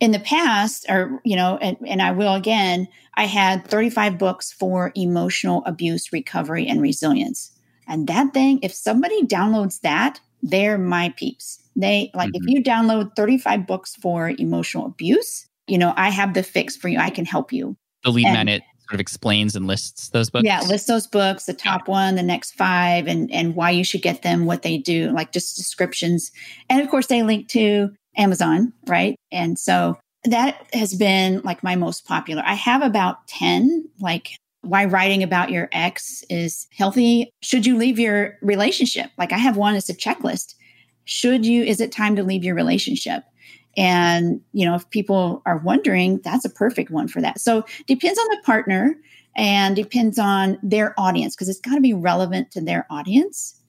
In 0.00 0.10
the 0.10 0.18
past, 0.18 0.86
or, 0.88 1.20
you 1.24 1.36
know, 1.36 1.56
and, 1.58 1.76
and 1.86 2.02
I 2.02 2.10
will 2.10 2.34
again, 2.34 2.88
I 3.14 3.26
had 3.26 3.64
35 3.68 4.18
books 4.18 4.52
for 4.52 4.90
emotional 4.96 5.62
abuse 5.66 6.12
recovery 6.12 6.66
and 6.66 6.82
resilience. 6.82 7.52
And 7.86 8.08
that 8.08 8.34
thing, 8.34 8.58
if 8.64 8.74
somebody 8.74 9.22
downloads 9.22 9.82
that, 9.82 10.18
they're 10.42 10.78
my 10.78 11.14
peeps. 11.16 11.60
They 11.76 12.10
like 12.14 12.30
mm-hmm. 12.30 12.48
if 12.48 12.54
you 12.54 12.62
download 12.62 13.16
35 13.16 13.66
books 13.66 13.94
for 13.96 14.32
emotional 14.38 14.86
abuse, 14.86 15.46
you 15.66 15.78
know, 15.78 15.92
I 15.96 16.10
have 16.10 16.34
the 16.34 16.42
fix 16.42 16.76
for 16.76 16.88
you. 16.88 16.98
I 16.98 17.10
can 17.10 17.24
help 17.24 17.52
you. 17.52 17.76
The 18.04 18.10
lead 18.10 18.26
and, 18.26 18.34
magnet 18.34 18.62
sort 18.82 18.94
of 18.94 19.00
explains 19.00 19.56
and 19.56 19.66
lists 19.66 20.10
those 20.10 20.30
books. 20.30 20.44
Yeah, 20.44 20.60
list 20.62 20.86
those 20.86 21.06
books, 21.06 21.46
the 21.46 21.54
top 21.54 21.88
one, 21.88 22.16
the 22.16 22.22
next 22.22 22.52
five, 22.52 23.06
and 23.06 23.32
and 23.32 23.56
why 23.56 23.70
you 23.70 23.84
should 23.84 24.02
get 24.02 24.22
them, 24.22 24.44
what 24.44 24.62
they 24.62 24.78
do, 24.78 25.10
like 25.10 25.32
just 25.32 25.56
descriptions. 25.56 26.30
And 26.68 26.80
of 26.80 26.88
course 26.88 27.06
they 27.06 27.22
link 27.22 27.48
to 27.48 27.90
Amazon, 28.16 28.72
right? 28.86 29.16
And 29.32 29.58
so 29.58 29.98
that 30.24 30.66
has 30.72 30.94
been 30.94 31.40
like 31.44 31.62
my 31.62 31.76
most 31.76 32.06
popular. 32.06 32.42
I 32.44 32.54
have 32.54 32.82
about 32.82 33.26
10 33.28 33.88
like 34.00 34.30
why 34.62 34.86
writing 34.86 35.22
about 35.22 35.50
your 35.50 35.68
ex 35.72 36.24
is 36.30 36.66
healthy. 36.74 37.30
Should 37.42 37.66
you 37.66 37.76
leave 37.76 37.98
your 37.98 38.38
relationship? 38.40 39.10
Like 39.18 39.32
I 39.32 39.38
have 39.38 39.56
one, 39.56 39.74
it's 39.74 39.90
a 39.90 39.94
checklist. 39.94 40.54
Should 41.04 41.44
you, 41.46 41.62
is 41.62 41.80
it 41.80 41.92
time 41.92 42.16
to 42.16 42.22
leave 42.22 42.44
your 42.44 42.54
relationship? 42.54 43.24
And, 43.76 44.40
you 44.52 44.64
know, 44.64 44.74
if 44.74 44.88
people 44.90 45.42
are 45.46 45.58
wondering, 45.58 46.18
that's 46.18 46.44
a 46.44 46.50
perfect 46.50 46.90
one 46.90 47.08
for 47.08 47.20
that. 47.20 47.40
So 47.40 47.64
depends 47.86 48.18
on 48.18 48.26
the 48.30 48.42
partner 48.44 48.96
and 49.36 49.74
depends 49.74 50.18
on 50.18 50.58
their 50.62 50.94
audience 50.98 51.34
because 51.34 51.48
it's 51.48 51.60
got 51.60 51.74
to 51.74 51.80
be 51.80 51.94
relevant 51.94 52.50
to 52.52 52.60
their 52.60 52.86
audience. 52.88 53.60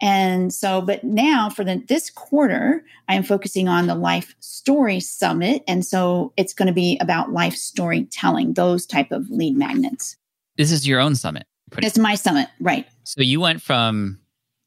And 0.00 0.52
so, 0.52 0.80
but 0.80 1.02
now 1.02 1.48
for 1.48 1.64
the, 1.64 1.82
this 1.88 2.10
quarter, 2.10 2.84
I 3.08 3.14
am 3.14 3.22
focusing 3.22 3.68
on 3.68 3.86
the 3.86 3.94
Life 3.94 4.34
Story 4.40 5.00
Summit. 5.00 5.62
And 5.66 5.84
so 5.84 6.32
it's 6.36 6.52
going 6.52 6.66
to 6.66 6.74
be 6.74 6.98
about 7.00 7.32
life 7.32 7.54
storytelling, 7.54 8.54
those 8.54 8.86
type 8.86 9.12
of 9.12 9.30
lead 9.30 9.56
magnets. 9.56 10.16
This 10.56 10.70
is 10.70 10.86
your 10.86 11.00
own 11.00 11.14
summit. 11.14 11.46
It's 11.78 11.98
my 11.98 12.14
summit, 12.14 12.48
right. 12.60 12.86
So 13.04 13.22
you 13.22 13.40
went 13.40 13.62
from 13.62 14.20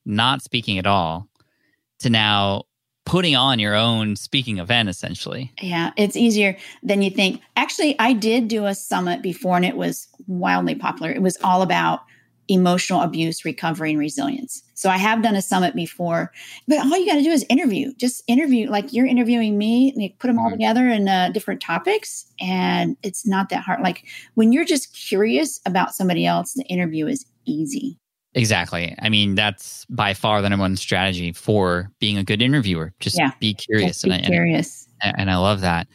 not 0.06 0.42
speaking 0.42 0.78
at 0.78 0.88
all 0.88 1.30
to 2.00 2.10
now 2.10 2.64
putting 3.06 3.36
on 3.36 3.58
your 3.58 3.74
own 3.74 4.16
speaking 4.16 4.58
event 4.58 4.90
essentially. 4.90 5.54
Yeah, 5.62 5.92
it's 5.96 6.18
easier 6.18 6.58
than 6.84 7.02
you 7.02 7.10
think. 7.10 7.42
Actually, 7.56 7.98
I 8.00 8.14
did 8.14 8.50
do 8.50 8.66
a 8.66 8.76
summit 8.76 9.22
before 9.22 9.56
and 9.56 9.66
it 9.66 9.78
was 9.78 10.08
wildly 10.28 10.76
popular. 10.76 11.12
It 11.12 11.22
was 11.22 11.38
all 11.44 11.62
about 11.62 12.02
emotional 12.50 13.02
abuse 13.02 13.46
recovery 13.46 13.92
and 13.92 14.00
resilience. 14.00 14.64
So 14.74 14.90
I 14.90 14.98
have 14.98 15.22
done 15.22 15.36
a 15.36 15.42
summit 15.42 15.76
before, 15.76 16.32
but 16.68 16.80
all 16.80 16.98
you 16.98 17.06
got 17.06 17.16
to 17.16 17.24
do 17.24 17.32
is 17.32 17.46
interview. 17.50 17.94
Just 17.96 18.24
interview, 18.28 18.70
like 18.70 18.94
you're 18.94 19.06
interviewing 19.06 19.58
me. 19.58 19.94
Like 19.96 20.20
put 20.20 20.28
them 20.28 20.40
all 20.40 20.50
together 20.50 20.88
in 20.88 21.08
uh, 21.08 21.30
different 21.30 21.62
topics, 21.62 22.26
and 22.40 22.96
it's 23.04 23.26
not 23.26 23.50
that 23.50 23.64
hard. 23.64 23.82
Like 23.82 24.06
when 24.36 24.52
you're 24.52 24.66
just 24.66 24.94
curious 24.94 25.60
about 25.66 25.96
somebody 25.96 26.26
else, 26.26 26.54
the 26.54 26.64
interview 26.64 27.08
is 27.08 27.26
easy. 27.46 28.00
Exactly. 28.38 28.96
I 29.00 29.10
mean, 29.10 29.34
that's 29.34 29.84
by 29.86 30.14
far 30.14 30.44
the 30.44 30.50
number 30.50 30.62
one 30.62 30.76
strategy 30.76 31.32
for 31.34 31.92
being 32.00 32.20
a 32.20 32.24
good 32.24 32.40
interviewer. 32.40 32.94
Just 33.00 33.18
yeah. 33.18 33.32
be 33.40 33.56
curious. 33.56 34.02
Just 34.02 34.06
be 34.06 34.12
and, 34.12 34.26
curious. 34.26 34.88
And, 35.02 35.16
and 35.22 35.32
I 35.32 35.38
love 35.38 35.62
that. 35.62 35.88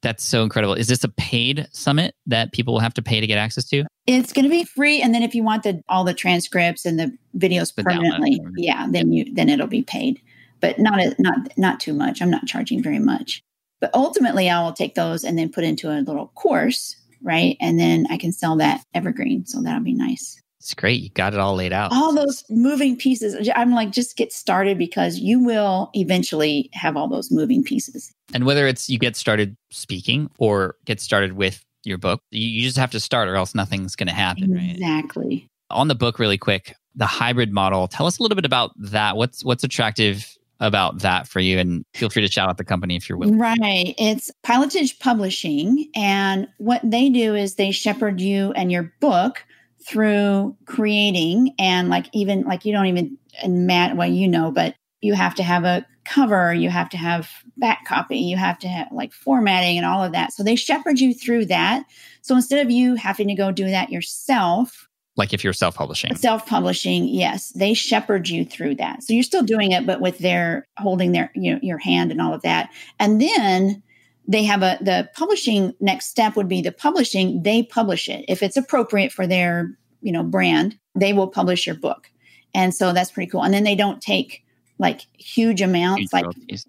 That's 0.00 0.24
so 0.24 0.44
incredible. 0.44 0.74
Is 0.74 0.86
this 0.86 1.02
a 1.02 1.08
paid 1.08 1.66
summit 1.72 2.14
that 2.26 2.52
people 2.52 2.74
will 2.74 2.80
have 2.80 2.94
to 2.94 3.02
pay 3.02 3.20
to 3.20 3.26
get 3.26 3.36
access 3.36 3.64
to? 3.70 3.84
It's 4.06 4.32
going 4.32 4.44
to 4.44 4.50
be 4.50 4.64
free, 4.64 5.02
and 5.02 5.14
then 5.14 5.22
if 5.22 5.34
you 5.34 5.44
want 5.44 5.64
the 5.64 5.80
all 5.88 6.04
the 6.04 6.14
transcripts 6.14 6.84
and 6.84 6.98
the 6.98 7.16
videos 7.36 7.74
the 7.74 7.84
permanently, 7.84 8.40
download. 8.40 8.52
yeah, 8.56 8.86
then 8.90 9.12
you 9.12 9.32
then 9.32 9.48
it'll 9.48 9.68
be 9.68 9.82
paid, 9.82 10.20
but 10.60 10.78
not 10.80 11.00
a, 11.00 11.14
not 11.20 11.56
not 11.56 11.78
too 11.78 11.94
much. 11.94 12.20
I'm 12.20 12.30
not 12.30 12.46
charging 12.46 12.82
very 12.82 12.98
much, 12.98 13.42
but 13.80 13.90
ultimately 13.94 14.50
I 14.50 14.60
will 14.62 14.72
take 14.72 14.96
those 14.96 15.22
and 15.22 15.38
then 15.38 15.52
put 15.52 15.62
into 15.62 15.88
a 15.88 16.02
little 16.02 16.32
course, 16.34 16.96
right? 17.22 17.56
And 17.60 17.78
then 17.78 18.06
I 18.10 18.16
can 18.16 18.32
sell 18.32 18.56
that 18.56 18.82
evergreen, 18.94 19.46
so 19.46 19.62
that'll 19.62 19.84
be 19.84 19.94
nice. 19.94 20.41
It's 20.62 20.74
great. 20.74 21.02
You 21.02 21.10
got 21.10 21.34
it 21.34 21.40
all 21.40 21.56
laid 21.56 21.72
out. 21.72 21.92
All 21.92 22.14
those 22.14 22.44
moving 22.48 22.96
pieces. 22.96 23.50
I'm 23.56 23.72
like, 23.72 23.90
just 23.90 24.16
get 24.16 24.32
started 24.32 24.78
because 24.78 25.18
you 25.18 25.42
will 25.42 25.90
eventually 25.92 26.70
have 26.72 26.96
all 26.96 27.08
those 27.08 27.32
moving 27.32 27.64
pieces. 27.64 28.12
And 28.32 28.46
whether 28.46 28.68
it's 28.68 28.88
you 28.88 28.96
get 28.96 29.16
started 29.16 29.56
speaking 29.72 30.30
or 30.38 30.76
get 30.84 31.00
started 31.00 31.32
with 31.32 31.64
your 31.82 31.98
book, 31.98 32.20
you, 32.30 32.62
just 32.62 32.76
have 32.76 32.92
to 32.92 33.00
start 33.00 33.28
or 33.28 33.34
else 33.34 33.56
nothing's 33.56 33.96
going 33.96 34.06
to 34.06 34.14
happen, 34.14 34.54
right? 34.54 34.70
Exactly. 34.70 35.48
On 35.68 35.88
the 35.88 35.96
book, 35.96 36.20
really 36.20 36.38
quick, 36.38 36.76
the 36.94 37.06
hybrid 37.06 37.52
model. 37.52 37.88
Tell 37.88 38.06
us 38.06 38.20
a 38.20 38.22
little 38.22 38.36
bit 38.36 38.44
about 38.44 38.70
that. 38.76 39.16
What's 39.16 39.44
what's 39.44 39.64
attractive 39.64 40.32
about 40.60 41.00
that 41.00 41.26
for 41.26 41.40
you? 41.40 41.58
And 41.58 41.84
feel 41.92 42.08
free 42.08 42.22
to 42.22 42.30
shout 42.30 42.48
out 42.48 42.56
the 42.56 42.64
company 42.64 42.94
if 42.94 43.08
you're 43.08 43.18
willing. 43.18 43.36
Right. 43.36 43.96
It's 43.98 44.30
Pilotage 44.46 45.00
Publishing. 45.00 45.90
And 45.96 46.46
what 46.58 46.82
they 46.84 47.08
do 47.08 47.34
is 47.34 47.56
they 47.56 47.72
shepherd 47.72 48.20
you 48.20 48.52
and 48.52 48.70
your 48.70 48.92
book 49.00 49.44
through 49.86 50.56
creating 50.66 51.54
and 51.58 51.88
like 51.88 52.06
even 52.12 52.42
like 52.42 52.64
you 52.64 52.72
don't 52.72 52.86
even 52.86 53.18
and 53.42 53.66
Matt, 53.66 53.96
well, 53.96 54.08
you 54.08 54.28
know, 54.28 54.50
but 54.50 54.74
you 55.00 55.14
have 55.14 55.34
to 55.36 55.42
have 55.42 55.64
a 55.64 55.86
cover, 56.04 56.52
you 56.52 56.68
have 56.70 56.88
to 56.90 56.96
have 56.96 57.30
back 57.56 57.84
copy, 57.86 58.18
you 58.18 58.36
have 58.36 58.58
to 58.60 58.68
have 58.68 58.88
like 58.92 59.12
formatting 59.12 59.76
and 59.76 59.86
all 59.86 60.02
of 60.02 60.12
that. 60.12 60.32
So 60.32 60.42
they 60.42 60.56
shepherd 60.56 61.00
you 61.00 61.14
through 61.14 61.46
that. 61.46 61.84
So 62.22 62.34
instead 62.36 62.64
of 62.64 62.70
you 62.70 62.94
having 62.96 63.28
to 63.28 63.34
go 63.34 63.52
do 63.52 63.66
that 63.70 63.90
yourself, 63.90 64.88
like 65.16 65.34
if 65.34 65.44
you're 65.44 65.52
self 65.52 65.74
publishing, 65.74 66.14
self 66.16 66.46
publishing, 66.46 67.06
yes, 67.06 67.50
they 67.50 67.74
shepherd 67.74 68.28
you 68.28 68.44
through 68.44 68.76
that. 68.76 69.02
So 69.02 69.12
you're 69.12 69.22
still 69.22 69.42
doing 69.42 69.72
it, 69.72 69.86
but 69.86 70.00
with 70.00 70.18
their 70.18 70.66
holding 70.78 71.12
their 71.12 71.30
you 71.34 71.52
know 71.52 71.60
your 71.62 71.78
hand 71.78 72.10
and 72.10 72.20
all 72.20 72.32
of 72.32 72.42
that, 72.42 72.70
and 72.98 73.20
then 73.20 73.82
they 74.26 74.44
have 74.44 74.62
a 74.62 74.78
the 74.80 75.08
publishing 75.14 75.74
next 75.80 76.06
step 76.06 76.36
would 76.36 76.48
be 76.48 76.62
the 76.62 76.72
publishing 76.72 77.42
they 77.42 77.62
publish 77.62 78.08
it. 78.08 78.24
If 78.28 78.42
it's 78.42 78.56
appropriate 78.56 79.12
for 79.12 79.26
their 79.26 79.76
you 80.00 80.12
know 80.12 80.22
brand 80.22 80.78
they 80.94 81.12
will 81.12 81.28
publish 81.28 81.66
your 81.66 81.76
book. 81.76 82.10
And 82.54 82.74
so 82.74 82.92
that's 82.92 83.10
pretty 83.10 83.30
cool. 83.30 83.42
And 83.42 83.54
then 83.54 83.64
they 83.64 83.74
don't 83.74 84.00
take 84.02 84.44
like 84.78 85.02
huge 85.16 85.62
amounts 85.62 86.12
huge 86.12 86.12
like 86.12 86.26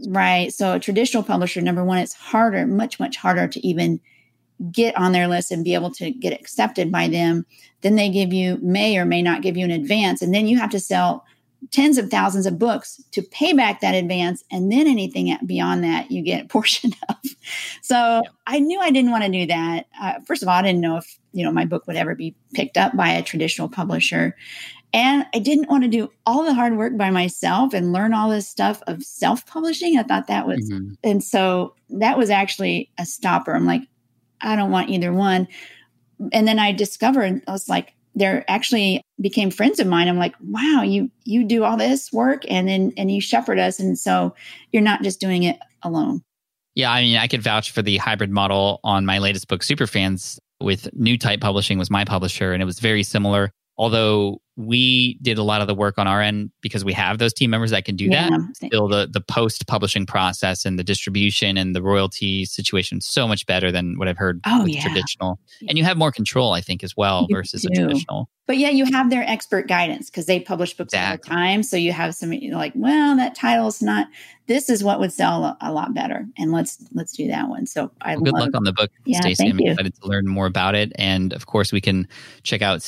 right. 0.07 0.53
So 0.53 0.73
a 0.73 0.79
traditional 0.79 1.23
publisher 1.23 1.61
number 1.61 1.83
one 1.83 1.97
it's 1.97 2.13
harder 2.13 2.65
much 2.65 2.99
much 2.99 3.17
harder 3.17 3.47
to 3.47 3.67
even 3.67 3.99
get 4.71 4.95
on 4.97 5.11
their 5.11 5.27
list 5.27 5.51
and 5.51 5.63
be 5.63 5.73
able 5.73 5.91
to 5.91 6.11
get 6.11 6.33
accepted 6.33 6.91
by 6.91 7.07
them. 7.07 7.45
Then 7.81 7.95
they 7.95 8.09
give 8.09 8.31
you 8.33 8.59
may 8.61 8.97
or 8.97 9.05
may 9.05 9.21
not 9.21 9.41
give 9.41 9.57
you 9.57 9.65
an 9.65 9.71
advance. 9.71 10.21
And 10.21 10.33
then 10.33 10.47
you 10.47 10.57
have 10.57 10.69
to 10.71 10.79
sell 10.79 11.25
tens 11.71 11.97
of 11.97 12.09
thousands 12.09 12.45
of 12.45 12.59
books 12.59 13.01
to 13.11 13.21
pay 13.21 13.53
back 13.53 13.81
that 13.81 13.95
advance. 13.95 14.43
And 14.51 14.71
then 14.71 14.87
anything 14.87 15.35
beyond 15.45 15.83
that 15.83 16.11
you 16.11 16.21
get 16.21 16.45
a 16.45 16.47
portion 16.49 16.91
of. 17.09 17.17
So 17.81 17.95
yeah. 17.95 18.21
i 18.47 18.59
knew 18.59 18.79
i 18.79 18.91
didn't 18.91 19.11
want 19.11 19.23
to 19.23 19.31
do 19.31 19.45
that. 19.47 19.87
Uh, 19.99 20.13
first 20.25 20.41
of 20.41 20.47
all 20.47 20.55
i 20.55 20.61
didn't 20.61 20.81
know 20.81 20.97
if 20.97 21.19
you 21.31 21.43
know 21.43 21.51
my 21.51 21.65
book 21.65 21.87
would 21.87 21.95
ever 21.95 22.15
be 22.15 22.35
picked 22.53 22.77
up 22.77 22.95
by 22.95 23.09
a 23.09 23.23
traditional 23.23 23.69
publisher. 23.69 24.35
And 24.93 25.25
i 25.33 25.39
didn't 25.39 25.69
want 25.69 25.83
to 25.83 25.89
do 25.89 26.11
all 26.25 26.43
the 26.43 26.53
hard 26.53 26.77
work 26.77 26.97
by 26.97 27.09
myself 27.09 27.73
and 27.73 27.93
learn 27.93 28.13
all 28.13 28.29
this 28.29 28.47
stuff 28.47 28.81
of 28.87 29.03
self-publishing. 29.03 29.97
I 29.97 30.03
thought 30.03 30.27
that 30.27 30.47
was 30.47 30.69
mm-hmm. 30.69 30.93
and 31.03 31.23
so 31.23 31.75
that 31.89 32.17
was 32.17 32.29
actually 32.29 32.91
a 32.97 33.05
stopper. 33.05 33.53
I'm 33.53 33.65
like 33.65 33.83
i 34.41 34.55
don't 34.55 34.71
want 34.71 34.89
either 34.89 35.13
one. 35.13 35.47
And 36.31 36.47
then 36.47 36.59
i 36.59 36.71
discovered 36.71 37.41
i 37.47 37.51
was 37.51 37.69
like 37.69 37.93
they're 38.15 38.49
actually 38.49 39.01
became 39.19 39.51
friends 39.51 39.79
of 39.79 39.87
mine. 39.87 40.07
I'm 40.07 40.17
like, 40.17 40.35
wow, 40.41 40.81
you 40.83 41.09
you 41.23 41.43
do 41.43 41.63
all 41.63 41.77
this 41.77 42.11
work 42.11 42.43
and 42.49 42.67
then 42.67 42.93
and 42.97 43.11
you 43.11 43.21
shepherd 43.21 43.59
us, 43.59 43.79
and 43.79 43.97
so 43.97 44.35
you're 44.71 44.81
not 44.81 45.03
just 45.03 45.19
doing 45.19 45.43
it 45.43 45.59
alone. 45.81 46.21
Yeah, 46.75 46.91
I 46.91 47.01
mean, 47.01 47.17
I 47.17 47.27
could 47.27 47.43
vouch 47.43 47.71
for 47.71 47.81
the 47.81 47.97
hybrid 47.97 48.31
model 48.31 48.79
on 48.83 49.05
my 49.05 49.19
latest 49.19 49.47
book, 49.47 49.61
Superfans, 49.61 50.39
with 50.59 50.89
New 50.93 51.17
Type 51.17 51.41
Publishing 51.41 51.77
was 51.77 51.91
my 51.91 52.03
publisher, 52.05 52.53
and 52.53 52.61
it 52.61 52.65
was 52.65 52.79
very 52.79 53.03
similar. 53.03 53.51
Although 53.77 54.41
we 54.55 55.15
did 55.23 55.37
a 55.39 55.43
lot 55.43 55.61
of 55.61 55.67
the 55.67 55.73
work 55.73 55.97
on 55.97 56.05
our 56.07 56.21
end 56.21 56.51
because 56.61 56.85
we 56.85 56.93
have 56.93 57.17
those 57.17 57.33
team 57.33 57.49
members 57.49 57.71
that 57.71 57.85
can 57.85 57.95
do 57.95 58.05
Yeah. 58.05 58.29
that. 58.29 58.55
Still, 58.67 58.87
the 58.87 59.07
the 59.11 59.21
post 59.21 59.65
publishing 59.67 60.05
process 60.05 60.63
and 60.65 60.77
the 60.77 60.83
distribution 60.83 61.57
and 61.57 61.75
the 61.75 61.81
royalty 61.81 62.45
situation 62.45 63.01
so 63.01 63.27
much 63.27 63.45
better 63.47 63.71
than 63.71 63.97
what 63.97 64.07
I've 64.07 64.17
heard 64.17 64.39
Oh, 64.45 64.63
with 64.63 64.73
yeah. 64.75 64.81
traditional. 64.81 65.39
And 65.67 65.77
you 65.77 65.83
have 65.83 65.97
more 65.97 66.11
control, 66.11 66.53
I 66.53 66.61
think, 66.61 66.83
as 66.83 66.95
well 66.95 67.25
You 67.29 67.35
versus 67.35 67.65
a 67.65 67.69
traditional. 67.69 68.29
But 68.45 68.57
yeah, 68.57 68.69
you 68.69 68.85
have 68.91 69.09
their 69.09 69.23
expert 69.23 69.67
guidance 69.69 70.09
because 70.09 70.25
they 70.25 70.39
publish 70.39 70.75
books 70.75 70.93
all 70.93 71.11
the 71.13 71.17
time. 71.17 71.63
So 71.63 71.77
you 71.77 71.93
have 71.93 72.13
some 72.13 72.33
you're 72.33 72.55
like, 72.57 72.73
well, 72.75 73.15
that 73.15 73.35
title's 73.35 73.81
not. 73.81 74.07
This 74.47 74.69
is 74.69 74.83
what 74.83 74.99
would 74.99 75.13
sell 75.13 75.45
a, 75.45 75.57
a 75.61 75.71
lot 75.71 75.93
better, 75.93 76.27
and 76.37 76.51
let's 76.51 76.77
let's 76.91 77.13
do 77.13 77.27
that 77.29 77.47
one. 77.47 77.65
So 77.65 77.89
I 78.01 78.15
Well, 78.15 78.25
good 78.25 78.33
love. 78.33 78.41
luck 78.41 78.55
on 78.55 78.65
the 78.65 78.73
book, 78.73 78.91
Yeah, 79.05 79.21
Stacy. 79.21 79.47
I'm 79.49 79.59
you. 79.59 79.71
excited 79.71 79.95
to 80.01 80.07
learn 80.07 80.27
more 80.27 80.45
about 80.45 80.75
it. 80.75 80.91
And 80.95 81.31
of 81.33 81.45
course, 81.45 81.71
we 81.71 81.79
can 81.81 82.07
check 82.43 82.61
out 82.61 82.81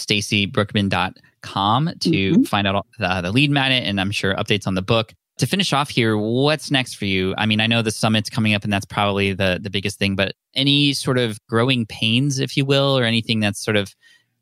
stacybrookman.com 1.45 1.93
to 2.01 2.09
Mhm. 2.33 2.47
find 2.47 2.67
out 2.67 2.85
the, 2.99 3.21
the 3.21 3.31
lead 3.31 3.51
magnet 3.51 3.83
and 3.85 3.99
I'm 3.99 4.11
sure 4.11 4.35
updates 4.35 4.67
on 4.67 4.75
the 4.75 4.81
book. 4.81 5.13
To 5.39 5.45
finish 5.45 5.73
off 5.73 5.89
here, 5.89 6.17
what's 6.17 6.71
next 6.71 6.93
for 6.95 7.03
you? 7.05 7.35
I 7.37 7.45
mean, 7.45 7.59
I 7.59 7.67
know 7.67 7.81
the 7.81 7.91
summit's 7.91 8.29
coming 8.29 8.53
up 8.53 8.63
and 8.63 8.71
that's 8.71 8.85
probably 8.85 9.33
the, 9.33 9.59
the 9.61 9.69
biggest 9.69 9.99
thing, 9.99 10.15
but 10.15 10.33
any 10.55 10.93
sort 10.93 11.17
of 11.17 11.37
growing 11.47 11.85
pains, 11.85 12.39
if 12.39 12.55
you 12.55 12.63
will, 12.63 12.97
or 12.97 13.03
anything 13.03 13.41
that's 13.41 13.61
sort 13.63 13.75
of 13.75 13.93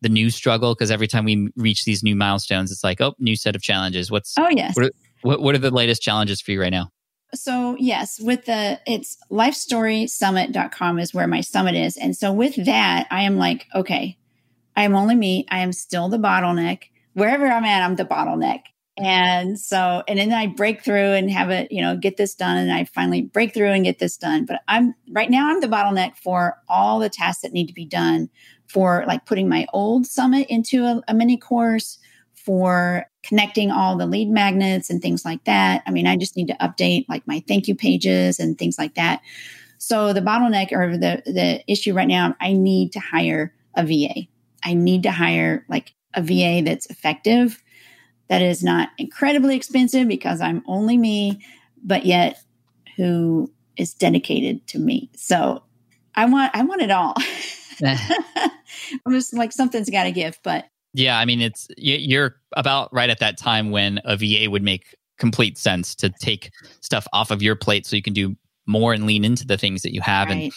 the 0.01 0.09
new 0.09 0.29
struggle? 0.29 0.75
Because 0.75 0.91
every 0.91 1.07
time 1.07 1.25
we 1.25 1.49
reach 1.55 1.85
these 1.85 2.03
new 2.03 2.15
milestones, 2.15 2.71
it's 2.71 2.83
like, 2.83 3.01
oh, 3.01 3.15
new 3.17 3.35
set 3.35 3.55
of 3.55 3.63
challenges. 3.63 4.11
What's 4.11 4.35
oh 4.37 4.49
yes. 4.49 4.75
What 4.75 4.91
what, 5.23 5.41
what 5.41 5.55
are 5.55 5.59
the 5.59 5.71
latest 5.71 6.01
challenges 6.03 6.41
for 6.41 6.51
you 6.51 6.61
right 6.61 6.71
now? 6.71 6.89
so 7.35 7.75
yes 7.79 8.19
with 8.21 8.45
the 8.45 8.79
it's 8.85 9.17
lifestorysummit.com 9.31 10.99
is 10.99 11.15
where 11.15 11.25
my 11.25 11.41
summit 11.41 11.73
is 11.73 11.97
and 11.97 12.15
so 12.15 12.31
with 12.31 12.63
that 12.63 13.07
i 13.09 13.23
am 13.23 13.37
like 13.37 13.65
okay 13.73 14.15
i 14.75 14.83
am 14.83 14.93
only 14.93 15.15
me 15.15 15.43
i 15.49 15.57
am 15.57 15.73
still 15.73 16.09
the 16.09 16.17
bottleneck 16.19 16.83
wherever 17.13 17.45
i'm 17.45 17.65
at 17.65 17.83
i'm 17.83 17.95
the 17.95 18.05
bottleneck 18.05 18.61
and 18.97 19.59
so 19.59 20.03
and 20.07 20.19
then 20.19 20.31
i 20.31 20.47
break 20.47 20.83
through 20.83 21.13
and 21.13 21.31
have 21.31 21.49
it 21.49 21.71
you 21.71 21.81
know 21.81 21.95
get 21.95 22.17
this 22.17 22.35
done 22.35 22.57
and 22.57 22.71
i 22.71 22.83
finally 22.85 23.21
break 23.21 23.53
through 23.53 23.71
and 23.71 23.85
get 23.85 23.99
this 23.99 24.17
done 24.17 24.45
but 24.45 24.61
i'm 24.67 24.93
right 25.11 25.29
now 25.29 25.49
i'm 25.49 25.61
the 25.61 25.67
bottleneck 25.67 26.15
for 26.15 26.57
all 26.69 26.99
the 26.99 27.09
tasks 27.09 27.41
that 27.41 27.53
need 27.53 27.67
to 27.67 27.73
be 27.73 27.85
done 27.85 28.29
for 28.67 29.03
like 29.07 29.25
putting 29.25 29.49
my 29.49 29.65
old 29.73 30.05
summit 30.05 30.47
into 30.49 30.83
a, 30.83 31.01
a 31.07 31.13
mini 31.13 31.37
course 31.37 31.99
for 32.43 33.05
connecting 33.23 33.71
all 33.71 33.97
the 33.97 34.05
lead 34.05 34.29
magnets 34.29 34.89
and 34.89 35.01
things 35.01 35.23
like 35.23 35.43
that. 35.45 35.81
I 35.87 35.91
mean, 35.91 36.07
I 36.07 36.17
just 36.17 36.35
need 36.35 36.47
to 36.47 36.55
update 36.55 37.05
like 37.07 37.25
my 37.25 37.41
thank 37.47 37.67
you 37.67 37.75
pages 37.75 38.39
and 38.39 38.57
things 38.57 38.77
like 38.77 38.95
that. 38.95 39.21
So 39.77 40.13
the 40.13 40.21
bottleneck 40.21 40.71
or 40.71 40.97
the 40.97 41.23
the 41.25 41.63
issue 41.71 41.93
right 41.93 42.07
now, 42.07 42.35
I 42.39 42.53
need 42.53 42.91
to 42.93 42.99
hire 42.99 43.53
a 43.75 43.85
VA. 43.85 44.27
I 44.63 44.73
need 44.73 45.03
to 45.03 45.11
hire 45.11 45.65
like 45.69 45.93
a 46.13 46.21
VA 46.21 46.61
that's 46.63 46.85
effective, 46.87 47.61
that 48.29 48.41
is 48.41 48.63
not 48.63 48.89
incredibly 48.97 49.55
expensive 49.55 50.07
because 50.07 50.41
I'm 50.41 50.63
only 50.67 50.97
me, 50.97 51.41
but 51.83 52.05
yet 52.05 52.41
who 52.95 53.51
is 53.77 53.93
dedicated 53.93 54.65
to 54.67 54.79
me. 54.79 55.09
So 55.15 55.63
I 56.15 56.25
want 56.25 56.51
I 56.55 56.63
want 56.63 56.81
it 56.81 56.91
all. 56.91 57.15
I'm 57.83 59.11
just 59.11 59.33
like 59.33 59.51
something's 59.51 59.89
got 59.89 60.03
to 60.03 60.11
give, 60.11 60.39
but 60.43 60.65
Yeah, 60.93 61.17
I 61.17 61.25
mean, 61.25 61.41
it's 61.41 61.67
you're 61.77 62.35
about 62.55 62.93
right 62.93 63.09
at 63.09 63.19
that 63.19 63.37
time 63.37 63.71
when 63.71 63.99
a 64.05 64.15
VA 64.15 64.49
would 64.49 64.63
make 64.63 64.95
complete 65.17 65.57
sense 65.57 65.95
to 65.95 66.09
take 66.09 66.51
stuff 66.81 67.07
off 67.13 67.31
of 67.31 67.41
your 67.41 67.55
plate 67.55 67.85
so 67.85 67.95
you 67.95 68.01
can 68.01 68.13
do 68.13 68.35
more 68.65 68.93
and 68.93 69.05
lean 69.05 69.25
into 69.25 69.45
the 69.45 69.57
things 69.57 69.81
that 69.81 69.93
you 69.93 70.01
have. 70.01 70.29
And 70.29 70.41
right. 70.41 70.53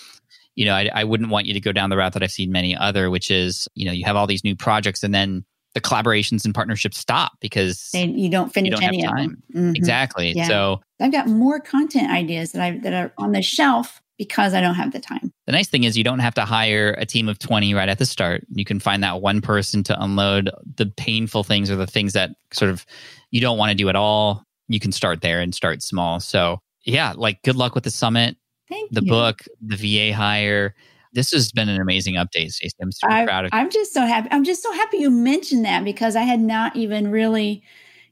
You 0.57 0.65
know, 0.65 0.75
I, 0.75 0.91
I 0.93 1.05
wouldn't 1.05 1.31
want 1.31 1.47
you 1.47 1.55
to 1.55 1.61
go 1.61 1.71
down 1.71 1.91
the 1.91 1.97
route 1.97 2.15
that 2.15 2.23
I've 2.23 2.33
seen 2.33 2.51
many 2.51 2.77
other, 2.77 3.09
which 3.11 3.31
is 3.31 3.69
you 3.75 3.87
know 3.87 3.93
you 3.93 4.05
have 4.05 4.17
all 4.17 4.27
these 4.27 4.43
new 4.43 4.57
projects 4.57 5.05
and 5.05 5.15
then 5.15 5.45
the 5.75 5.81
collaborations 5.81 6.45
and 6.47 6.55
partnerships 6.55 6.97
stop 6.97 7.33
because 7.41 7.91
They, 7.93 8.07
you 8.07 8.31
don't 8.31 8.53
finish 8.53 8.71
don't 8.71 8.81
have 8.83 8.89
any 8.89 9.05
of 9.07 9.15
them. 9.15 9.43
Mhm. 9.55 9.77
exactly. 9.77 10.33
Yeah. 10.33 10.49
So 10.49 10.81
I've 11.01 11.13
got 11.13 11.29
more 11.29 11.61
content 11.61 12.11
ideas 12.11 12.53
that 12.53 12.63
I 12.63 12.79
that 12.79 12.93
are 12.95 13.13
on 13.19 13.33
the 13.33 13.43
shelf 13.43 14.01
because 14.19 14.55
I 14.55 14.63
don't 14.63 14.77
have 14.77 14.93
the 14.93 15.01
time. 15.01 15.31
the 15.45 15.53
nice 15.53 15.69
thing 15.69 15.85
is 15.85 15.95
you 15.95 16.03
don't 16.03 16.21
have 16.21 16.33
to 16.35 16.47
hire 16.47 16.95
a 16.97 17.05
team 17.05 17.29
of 17.29 17.39
20 17.39 17.75
right 17.75 17.91
at 17.91 17.99
the 17.99 18.07
start. 18.07 18.47
You 18.55 18.65
can 18.65 18.81
find 18.81 19.03
that 19.05 19.21
one 19.21 19.43
person 19.43 19.83
to 19.85 20.03
unload 20.03 20.51
the 20.77 20.87
painful 20.87 21.45
things 21.45 21.71
or 21.71 21.77
the 21.77 21.87
things 21.87 22.15
that 22.15 22.31
sort 22.55 22.71
of 22.71 22.87
you 23.31 23.43
don't 23.43 23.59
want 23.59 23.69
to 23.71 23.75
do 23.77 23.91
at 23.91 23.97
all. 23.97 24.43
You 24.69 24.81
can 24.81 24.91
start 24.93 25.21
there 25.21 25.41
and 25.41 25.55
start 25.55 25.83
small. 25.83 26.19
So, 26.21 26.61
yeah, 26.87 27.13
like 27.15 27.43
good 27.43 27.57
luck 27.57 27.75
with 27.75 27.85
the 27.85 27.91
summit, 27.91 28.39
Thank 28.69 28.93
the 28.93 29.03
you. 29.03 29.11
book, 29.11 29.43
the 29.61 29.77
VA 29.77 30.15
hire. 30.15 30.75
This 31.13 31.31
has 31.33 31.51
been 31.53 31.69
an 31.69 31.81
amazing 31.81 32.15
update, 32.17 32.51
Stacy. 32.51 32.77
I'm 32.83 32.93
super 32.93 33.13
I, 33.13 33.25
proud 33.25 33.45
of 33.47 33.51
I'm 33.55 33.71
just 33.71 33.95
so 33.95 34.03
happy. 34.03 34.29
I'm 34.31 34.45
just 34.45 34.63
so 34.63 34.73
happy 34.73 34.99
you 34.99 35.11
mentioned 35.11 35.65
that 35.65 35.85
because 35.85 36.15
I 36.17 36.23
had 36.23 36.41
not 36.41 36.77
even 36.77 37.11
really 37.11 37.63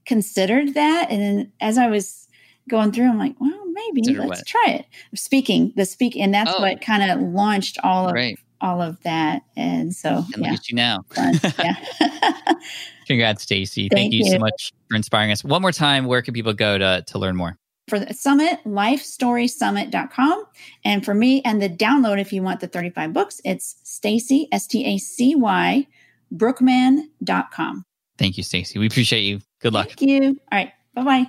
considered 0.06 0.74
that. 0.74 1.10
And 1.10 1.20
then 1.20 1.52
as 1.60 1.76
I 1.76 1.88
was 1.88 2.28
going 2.68 2.92
through, 2.92 3.08
I'm 3.08 3.18
like, 3.18 3.34
well, 3.40 3.60
maybe 3.72 4.02
Consider 4.02 4.20
let's 4.26 4.40
what? 4.40 4.46
try 4.46 4.66
it. 4.68 4.86
Speaking, 5.14 5.72
the 5.76 5.84
speak, 5.84 6.16
and 6.16 6.32
that's 6.32 6.50
Oh. 6.54 6.60
what 6.60 6.80
kind 6.80 7.10
of 7.10 7.20
launched 7.20 7.78
all 7.84 8.06
of 8.06 8.12
Great. 8.12 8.38
all 8.60 8.80
of 8.80 9.02
that. 9.02 9.42
And 9.56 9.94
so, 9.94 10.24
And 10.32 10.42
look 10.42 10.52
at 10.52 10.68
you 10.70 10.76
now. 10.76 11.00
yeah. 11.58 11.74
Congrats, 13.06 13.42
Stacy. 13.42 13.88
Thank, 13.90 14.12
Thank 14.12 14.14
you, 14.14 14.24
so 14.30 14.38
much 14.38 14.72
for 14.88 14.96
inspiring 14.96 15.30
us. 15.30 15.44
One 15.44 15.60
more 15.60 15.72
time, 15.72 16.06
where 16.06 16.22
can 16.22 16.32
people 16.32 16.54
go 16.54 16.78
to, 16.78 17.04
to 17.06 17.18
learn 17.18 17.36
more? 17.36 17.58
For 17.88 17.98
the 17.98 18.14
summit, 18.14 18.60
lifestorysummit.com. 18.64 20.44
And 20.84 21.04
for 21.04 21.14
me 21.14 21.42
and 21.44 21.60
the 21.60 21.68
download, 21.68 22.20
if 22.20 22.32
you 22.32 22.42
want 22.42 22.60
the 22.60 22.68
35 22.68 23.12
books, 23.12 23.40
it's 23.44 23.76
Stacy, 23.82 24.48
S 24.52 24.66
T 24.66 24.84
A 24.86 24.98
C 24.98 25.34
Y, 25.34 25.86
brookman.com. 26.32 27.84
Thank 28.16 28.36
you, 28.36 28.42
Stacy. 28.42 28.78
We 28.78 28.86
appreciate 28.86 29.22
you. 29.22 29.40
Good 29.60 29.72
luck. 29.72 29.88
Thank 29.88 30.02
you. 30.02 30.40
All 30.52 30.58
right. 30.58 30.72
Bye 30.94 31.04
bye. 31.04 31.26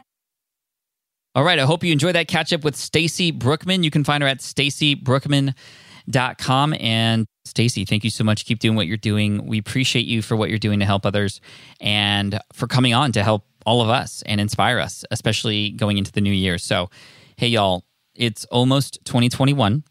All 1.33 1.43
right. 1.43 1.59
I 1.59 1.63
hope 1.63 1.83
you 1.83 1.91
enjoyed 1.91 2.15
that 2.15 2.27
catch 2.27 2.53
up 2.53 2.63
with 2.63 2.75
Stacy 2.75 3.31
Brookman. 3.31 3.83
You 3.83 3.91
can 3.91 4.03
find 4.03 4.23
her 4.23 4.29
at 4.29 4.39
stacybrookman.com. 4.39 6.75
And 6.79 7.25
Stacy, 7.43 7.85
thank 7.85 8.03
you 8.03 8.09
so 8.09 8.23
much. 8.23 8.45
Keep 8.45 8.59
doing 8.59 8.75
what 8.75 8.87
you're 8.87 8.97
doing. 8.97 9.45
We 9.45 9.57
appreciate 9.57 10.05
you 10.05 10.21
for 10.21 10.35
what 10.35 10.49
you're 10.49 10.59
doing 10.59 10.79
to 10.79 10.85
help 10.85 11.05
others 11.05 11.41
and 11.81 12.39
for 12.53 12.67
coming 12.67 12.93
on 12.93 13.11
to 13.13 13.23
help 13.23 13.45
all 13.65 13.81
of 13.81 13.89
us 13.89 14.23
and 14.25 14.39
inspire 14.39 14.79
us, 14.79 15.03
especially 15.11 15.71
going 15.71 15.97
into 15.97 16.11
the 16.11 16.21
new 16.21 16.31
year. 16.31 16.57
So, 16.57 16.89
hey, 17.37 17.47
y'all, 17.47 17.83
it's 18.15 18.45
almost 18.45 18.99
2021. 19.05 19.83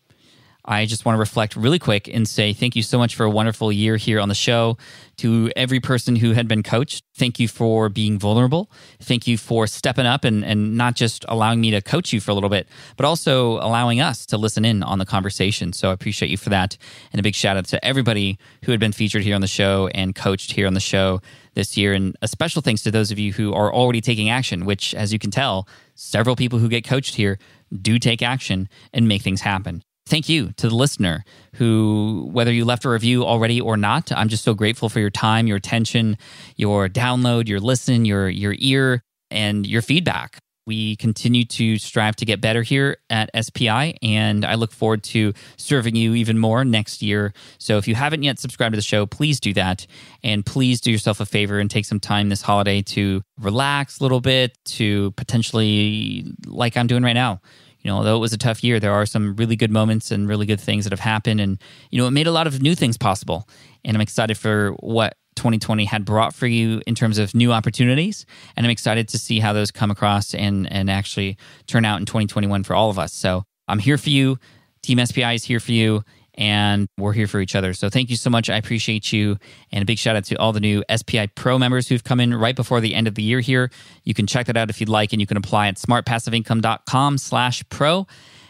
I 0.64 0.86
just 0.86 1.04
want 1.04 1.16
to 1.16 1.20
reflect 1.20 1.56
really 1.56 1.78
quick 1.78 2.08
and 2.08 2.26
say 2.26 2.54
thank 2.54 2.74
you 2.74 2.82
so 2.82 2.96
much 2.96 3.14
for 3.14 3.24
a 3.24 3.30
wonderful 3.30 3.70
year 3.70 3.96
here 3.96 4.18
on 4.18 4.28
the 4.28 4.34
show. 4.34 4.78
To 5.18 5.50
every 5.54 5.78
person 5.78 6.16
who 6.16 6.32
had 6.32 6.48
been 6.48 6.62
coached, 6.62 7.04
thank 7.14 7.38
you 7.38 7.46
for 7.46 7.88
being 7.88 8.18
vulnerable. 8.18 8.70
Thank 9.00 9.26
you 9.26 9.36
for 9.38 9.66
stepping 9.66 10.06
up 10.06 10.24
and, 10.24 10.44
and 10.44 10.76
not 10.76 10.96
just 10.96 11.24
allowing 11.28 11.60
me 11.60 11.70
to 11.70 11.82
coach 11.82 12.12
you 12.12 12.20
for 12.20 12.30
a 12.30 12.34
little 12.34 12.48
bit, 12.48 12.66
but 12.96 13.04
also 13.04 13.58
allowing 13.58 14.00
us 14.00 14.26
to 14.26 14.38
listen 14.38 14.64
in 14.64 14.82
on 14.82 14.98
the 14.98 15.04
conversation. 15.04 15.72
So 15.72 15.90
I 15.90 15.92
appreciate 15.92 16.30
you 16.30 16.36
for 16.36 16.50
that. 16.50 16.76
And 17.12 17.20
a 17.20 17.22
big 17.22 17.34
shout 17.34 17.56
out 17.56 17.66
to 17.66 17.84
everybody 17.84 18.38
who 18.64 18.72
had 18.72 18.80
been 18.80 18.92
featured 18.92 19.22
here 19.22 19.34
on 19.34 19.40
the 19.40 19.46
show 19.46 19.88
and 19.88 20.14
coached 20.14 20.52
here 20.52 20.66
on 20.66 20.74
the 20.74 20.80
show 20.80 21.20
this 21.54 21.76
year. 21.76 21.92
And 21.92 22.16
a 22.22 22.26
special 22.26 22.62
thanks 22.62 22.82
to 22.82 22.90
those 22.90 23.12
of 23.12 23.18
you 23.18 23.34
who 23.34 23.52
are 23.52 23.72
already 23.72 24.00
taking 24.00 24.30
action, 24.30 24.64
which, 24.64 24.94
as 24.94 25.12
you 25.12 25.18
can 25.18 25.30
tell, 25.30 25.68
several 25.94 26.34
people 26.34 26.58
who 26.58 26.68
get 26.68 26.84
coached 26.84 27.14
here 27.14 27.38
do 27.82 27.98
take 27.98 28.22
action 28.22 28.68
and 28.92 29.06
make 29.06 29.22
things 29.22 29.42
happen. 29.42 29.82
Thank 30.06 30.28
you 30.28 30.52
to 30.58 30.68
the 30.68 30.74
listener 30.74 31.24
who, 31.54 32.28
whether 32.30 32.52
you 32.52 32.66
left 32.66 32.84
a 32.84 32.90
review 32.90 33.24
already 33.24 33.60
or 33.60 33.78
not, 33.78 34.12
I'm 34.12 34.28
just 34.28 34.44
so 34.44 34.52
grateful 34.52 34.90
for 34.90 35.00
your 35.00 35.10
time, 35.10 35.46
your 35.46 35.56
attention, 35.56 36.18
your 36.56 36.88
download, 36.90 37.48
your 37.48 37.58
listen, 37.58 38.04
your 38.04 38.28
your 38.28 38.54
ear, 38.58 39.02
and 39.30 39.66
your 39.66 39.80
feedback. 39.80 40.38
We 40.66 40.96
continue 40.96 41.44
to 41.44 41.78
strive 41.78 42.16
to 42.16 42.24
get 42.24 42.40
better 42.40 42.62
here 42.62 42.96
at 43.10 43.30
SPI, 43.38 43.98
and 44.02 44.44
I 44.44 44.54
look 44.54 44.72
forward 44.72 45.02
to 45.04 45.34
serving 45.56 45.94
you 45.94 46.14
even 46.14 46.38
more 46.38 46.64
next 46.64 47.02
year. 47.02 47.34
So 47.58 47.76
if 47.76 47.86
you 47.86 47.94
haven't 47.94 48.22
yet 48.22 48.38
subscribed 48.38 48.72
to 48.72 48.76
the 48.76 48.82
show, 48.82 49.04
please 49.04 49.40
do 49.40 49.52
that. 49.54 49.86
And 50.22 50.44
please 50.44 50.80
do 50.80 50.90
yourself 50.90 51.20
a 51.20 51.26
favor 51.26 51.58
and 51.58 51.70
take 51.70 51.84
some 51.84 52.00
time 52.00 52.30
this 52.30 52.40
holiday 52.40 52.80
to 52.82 53.20
relax 53.38 54.00
a 54.00 54.04
little 54.04 54.22
bit, 54.22 54.56
to 54.64 55.10
potentially, 55.12 56.24
like 56.46 56.78
I'm 56.78 56.86
doing 56.86 57.02
right 57.02 57.12
now, 57.12 57.42
you 57.84 57.90
know, 57.90 57.98
although 57.98 58.16
it 58.16 58.20
was 58.20 58.32
a 58.32 58.38
tough 58.38 58.64
year, 58.64 58.80
there 58.80 58.92
are 58.92 59.04
some 59.04 59.36
really 59.36 59.56
good 59.56 59.70
moments 59.70 60.10
and 60.10 60.26
really 60.26 60.46
good 60.46 60.60
things 60.60 60.84
that 60.84 60.92
have 60.92 61.00
happened. 61.00 61.40
And, 61.40 61.60
you 61.90 62.00
know, 62.00 62.06
it 62.06 62.12
made 62.12 62.26
a 62.26 62.32
lot 62.32 62.46
of 62.46 62.62
new 62.62 62.74
things 62.74 62.96
possible. 62.96 63.46
And 63.84 63.94
I'm 63.96 64.00
excited 64.00 64.38
for 64.38 64.70
what 64.80 65.16
2020 65.36 65.84
had 65.84 66.04
brought 66.04 66.34
for 66.34 66.46
you 66.46 66.80
in 66.86 66.94
terms 66.94 67.18
of 67.18 67.34
new 67.34 67.52
opportunities. 67.52 68.24
And 68.56 68.66
I'm 68.66 68.70
excited 68.70 69.08
to 69.08 69.18
see 69.18 69.38
how 69.38 69.52
those 69.52 69.70
come 69.70 69.90
across 69.90 70.34
and, 70.34 70.70
and 70.72 70.90
actually 70.90 71.36
turn 71.66 71.84
out 71.84 72.00
in 72.00 72.06
2021 72.06 72.64
for 72.64 72.74
all 72.74 72.88
of 72.88 72.98
us. 72.98 73.12
So 73.12 73.44
I'm 73.68 73.78
here 73.78 73.98
for 73.98 74.10
you. 74.10 74.38
Team 74.82 75.04
SPI 75.04 75.34
is 75.34 75.44
here 75.44 75.60
for 75.60 75.72
you. 75.72 76.02
And 76.36 76.88
we're 76.98 77.12
here 77.12 77.28
for 77.28 77.40
each 77.40 77.54
other. 77.54 77.72
So 77.74 77.88
thank 77.88 78.10
you 78.10 78.16
so 78.16 78.28
much. 78.28 78.50
I 78.50 78.56
appreciate 78.56 79.12
you. 79.12 79.38
And 79.70 79.82
a 79.82 79.84
big 79.84 79.98
shout 79.98 80.16
out 80.16 80.24
to 80.24 80.34
all 80.36 80.52
the 80.52 80.60
new 80.60 80.82
SPI 80.94 81.28
Pro 81.28 81.58
members 81.58 81.88
who've 81.88 82.02
come 82.02 82.18
in 82.18 82.34
right 82.34 82.56
before 82.56 82.80
the 82.80 82.94
end 82.94 83.06
of 83.06 83.14
the 83.14 83.22
year 83.22 83.40
here. 83.40 83.70
You 84.02 84.14
can 84.14 84.26
check 84.26 84.46
that 84.46 84.56
out 84.56 84.68
if 84.68 84.80
you'd 84.80 84.88
like, 84.88 85.12
and 85.12 85.20
you 85.20 85.26
can 85.26 85.36
apply 85.36 85.68
at 85.68 85.76
smartpassiveincome.com 85.76 87.18
slash 87.18 87.62
pro. 87.68 88.06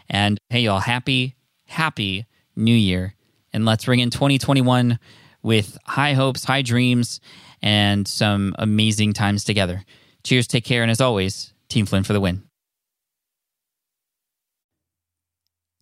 And 0.09 0.38
hey, 0.49 0.61
y'all, 0.61 0.81
happy, 0.81 1.37
happy 1.66 2.27
new 2.57 2.75
year. 2.75 3.14
And 3.53 3.64
let's 3.64 3.87
ring 3.87 4.01
in 4.01 4.11
2021 4.11 4.99
with 5.42 5.79
high 5.85 6.14
hopes, 6.14 6.44
high 6.44 6.62
dreams, 6.62 7.20
and 7.62 8.09
some 8.09 8.55
amazing 8.59 9.12
times 9.12 9.44
together. 9.44 9.85
Cheers, 10.25 10.47
take 10.47 10.64
care, 10.64 10.83
and 10.83 10.90
as 10.90 11.01
always, 11.01 11.53
Team 11.68 11.87
Flynn 11.87 12.03
for 12.03 12.14
the 12.14 12.20
win. 12.20 12.44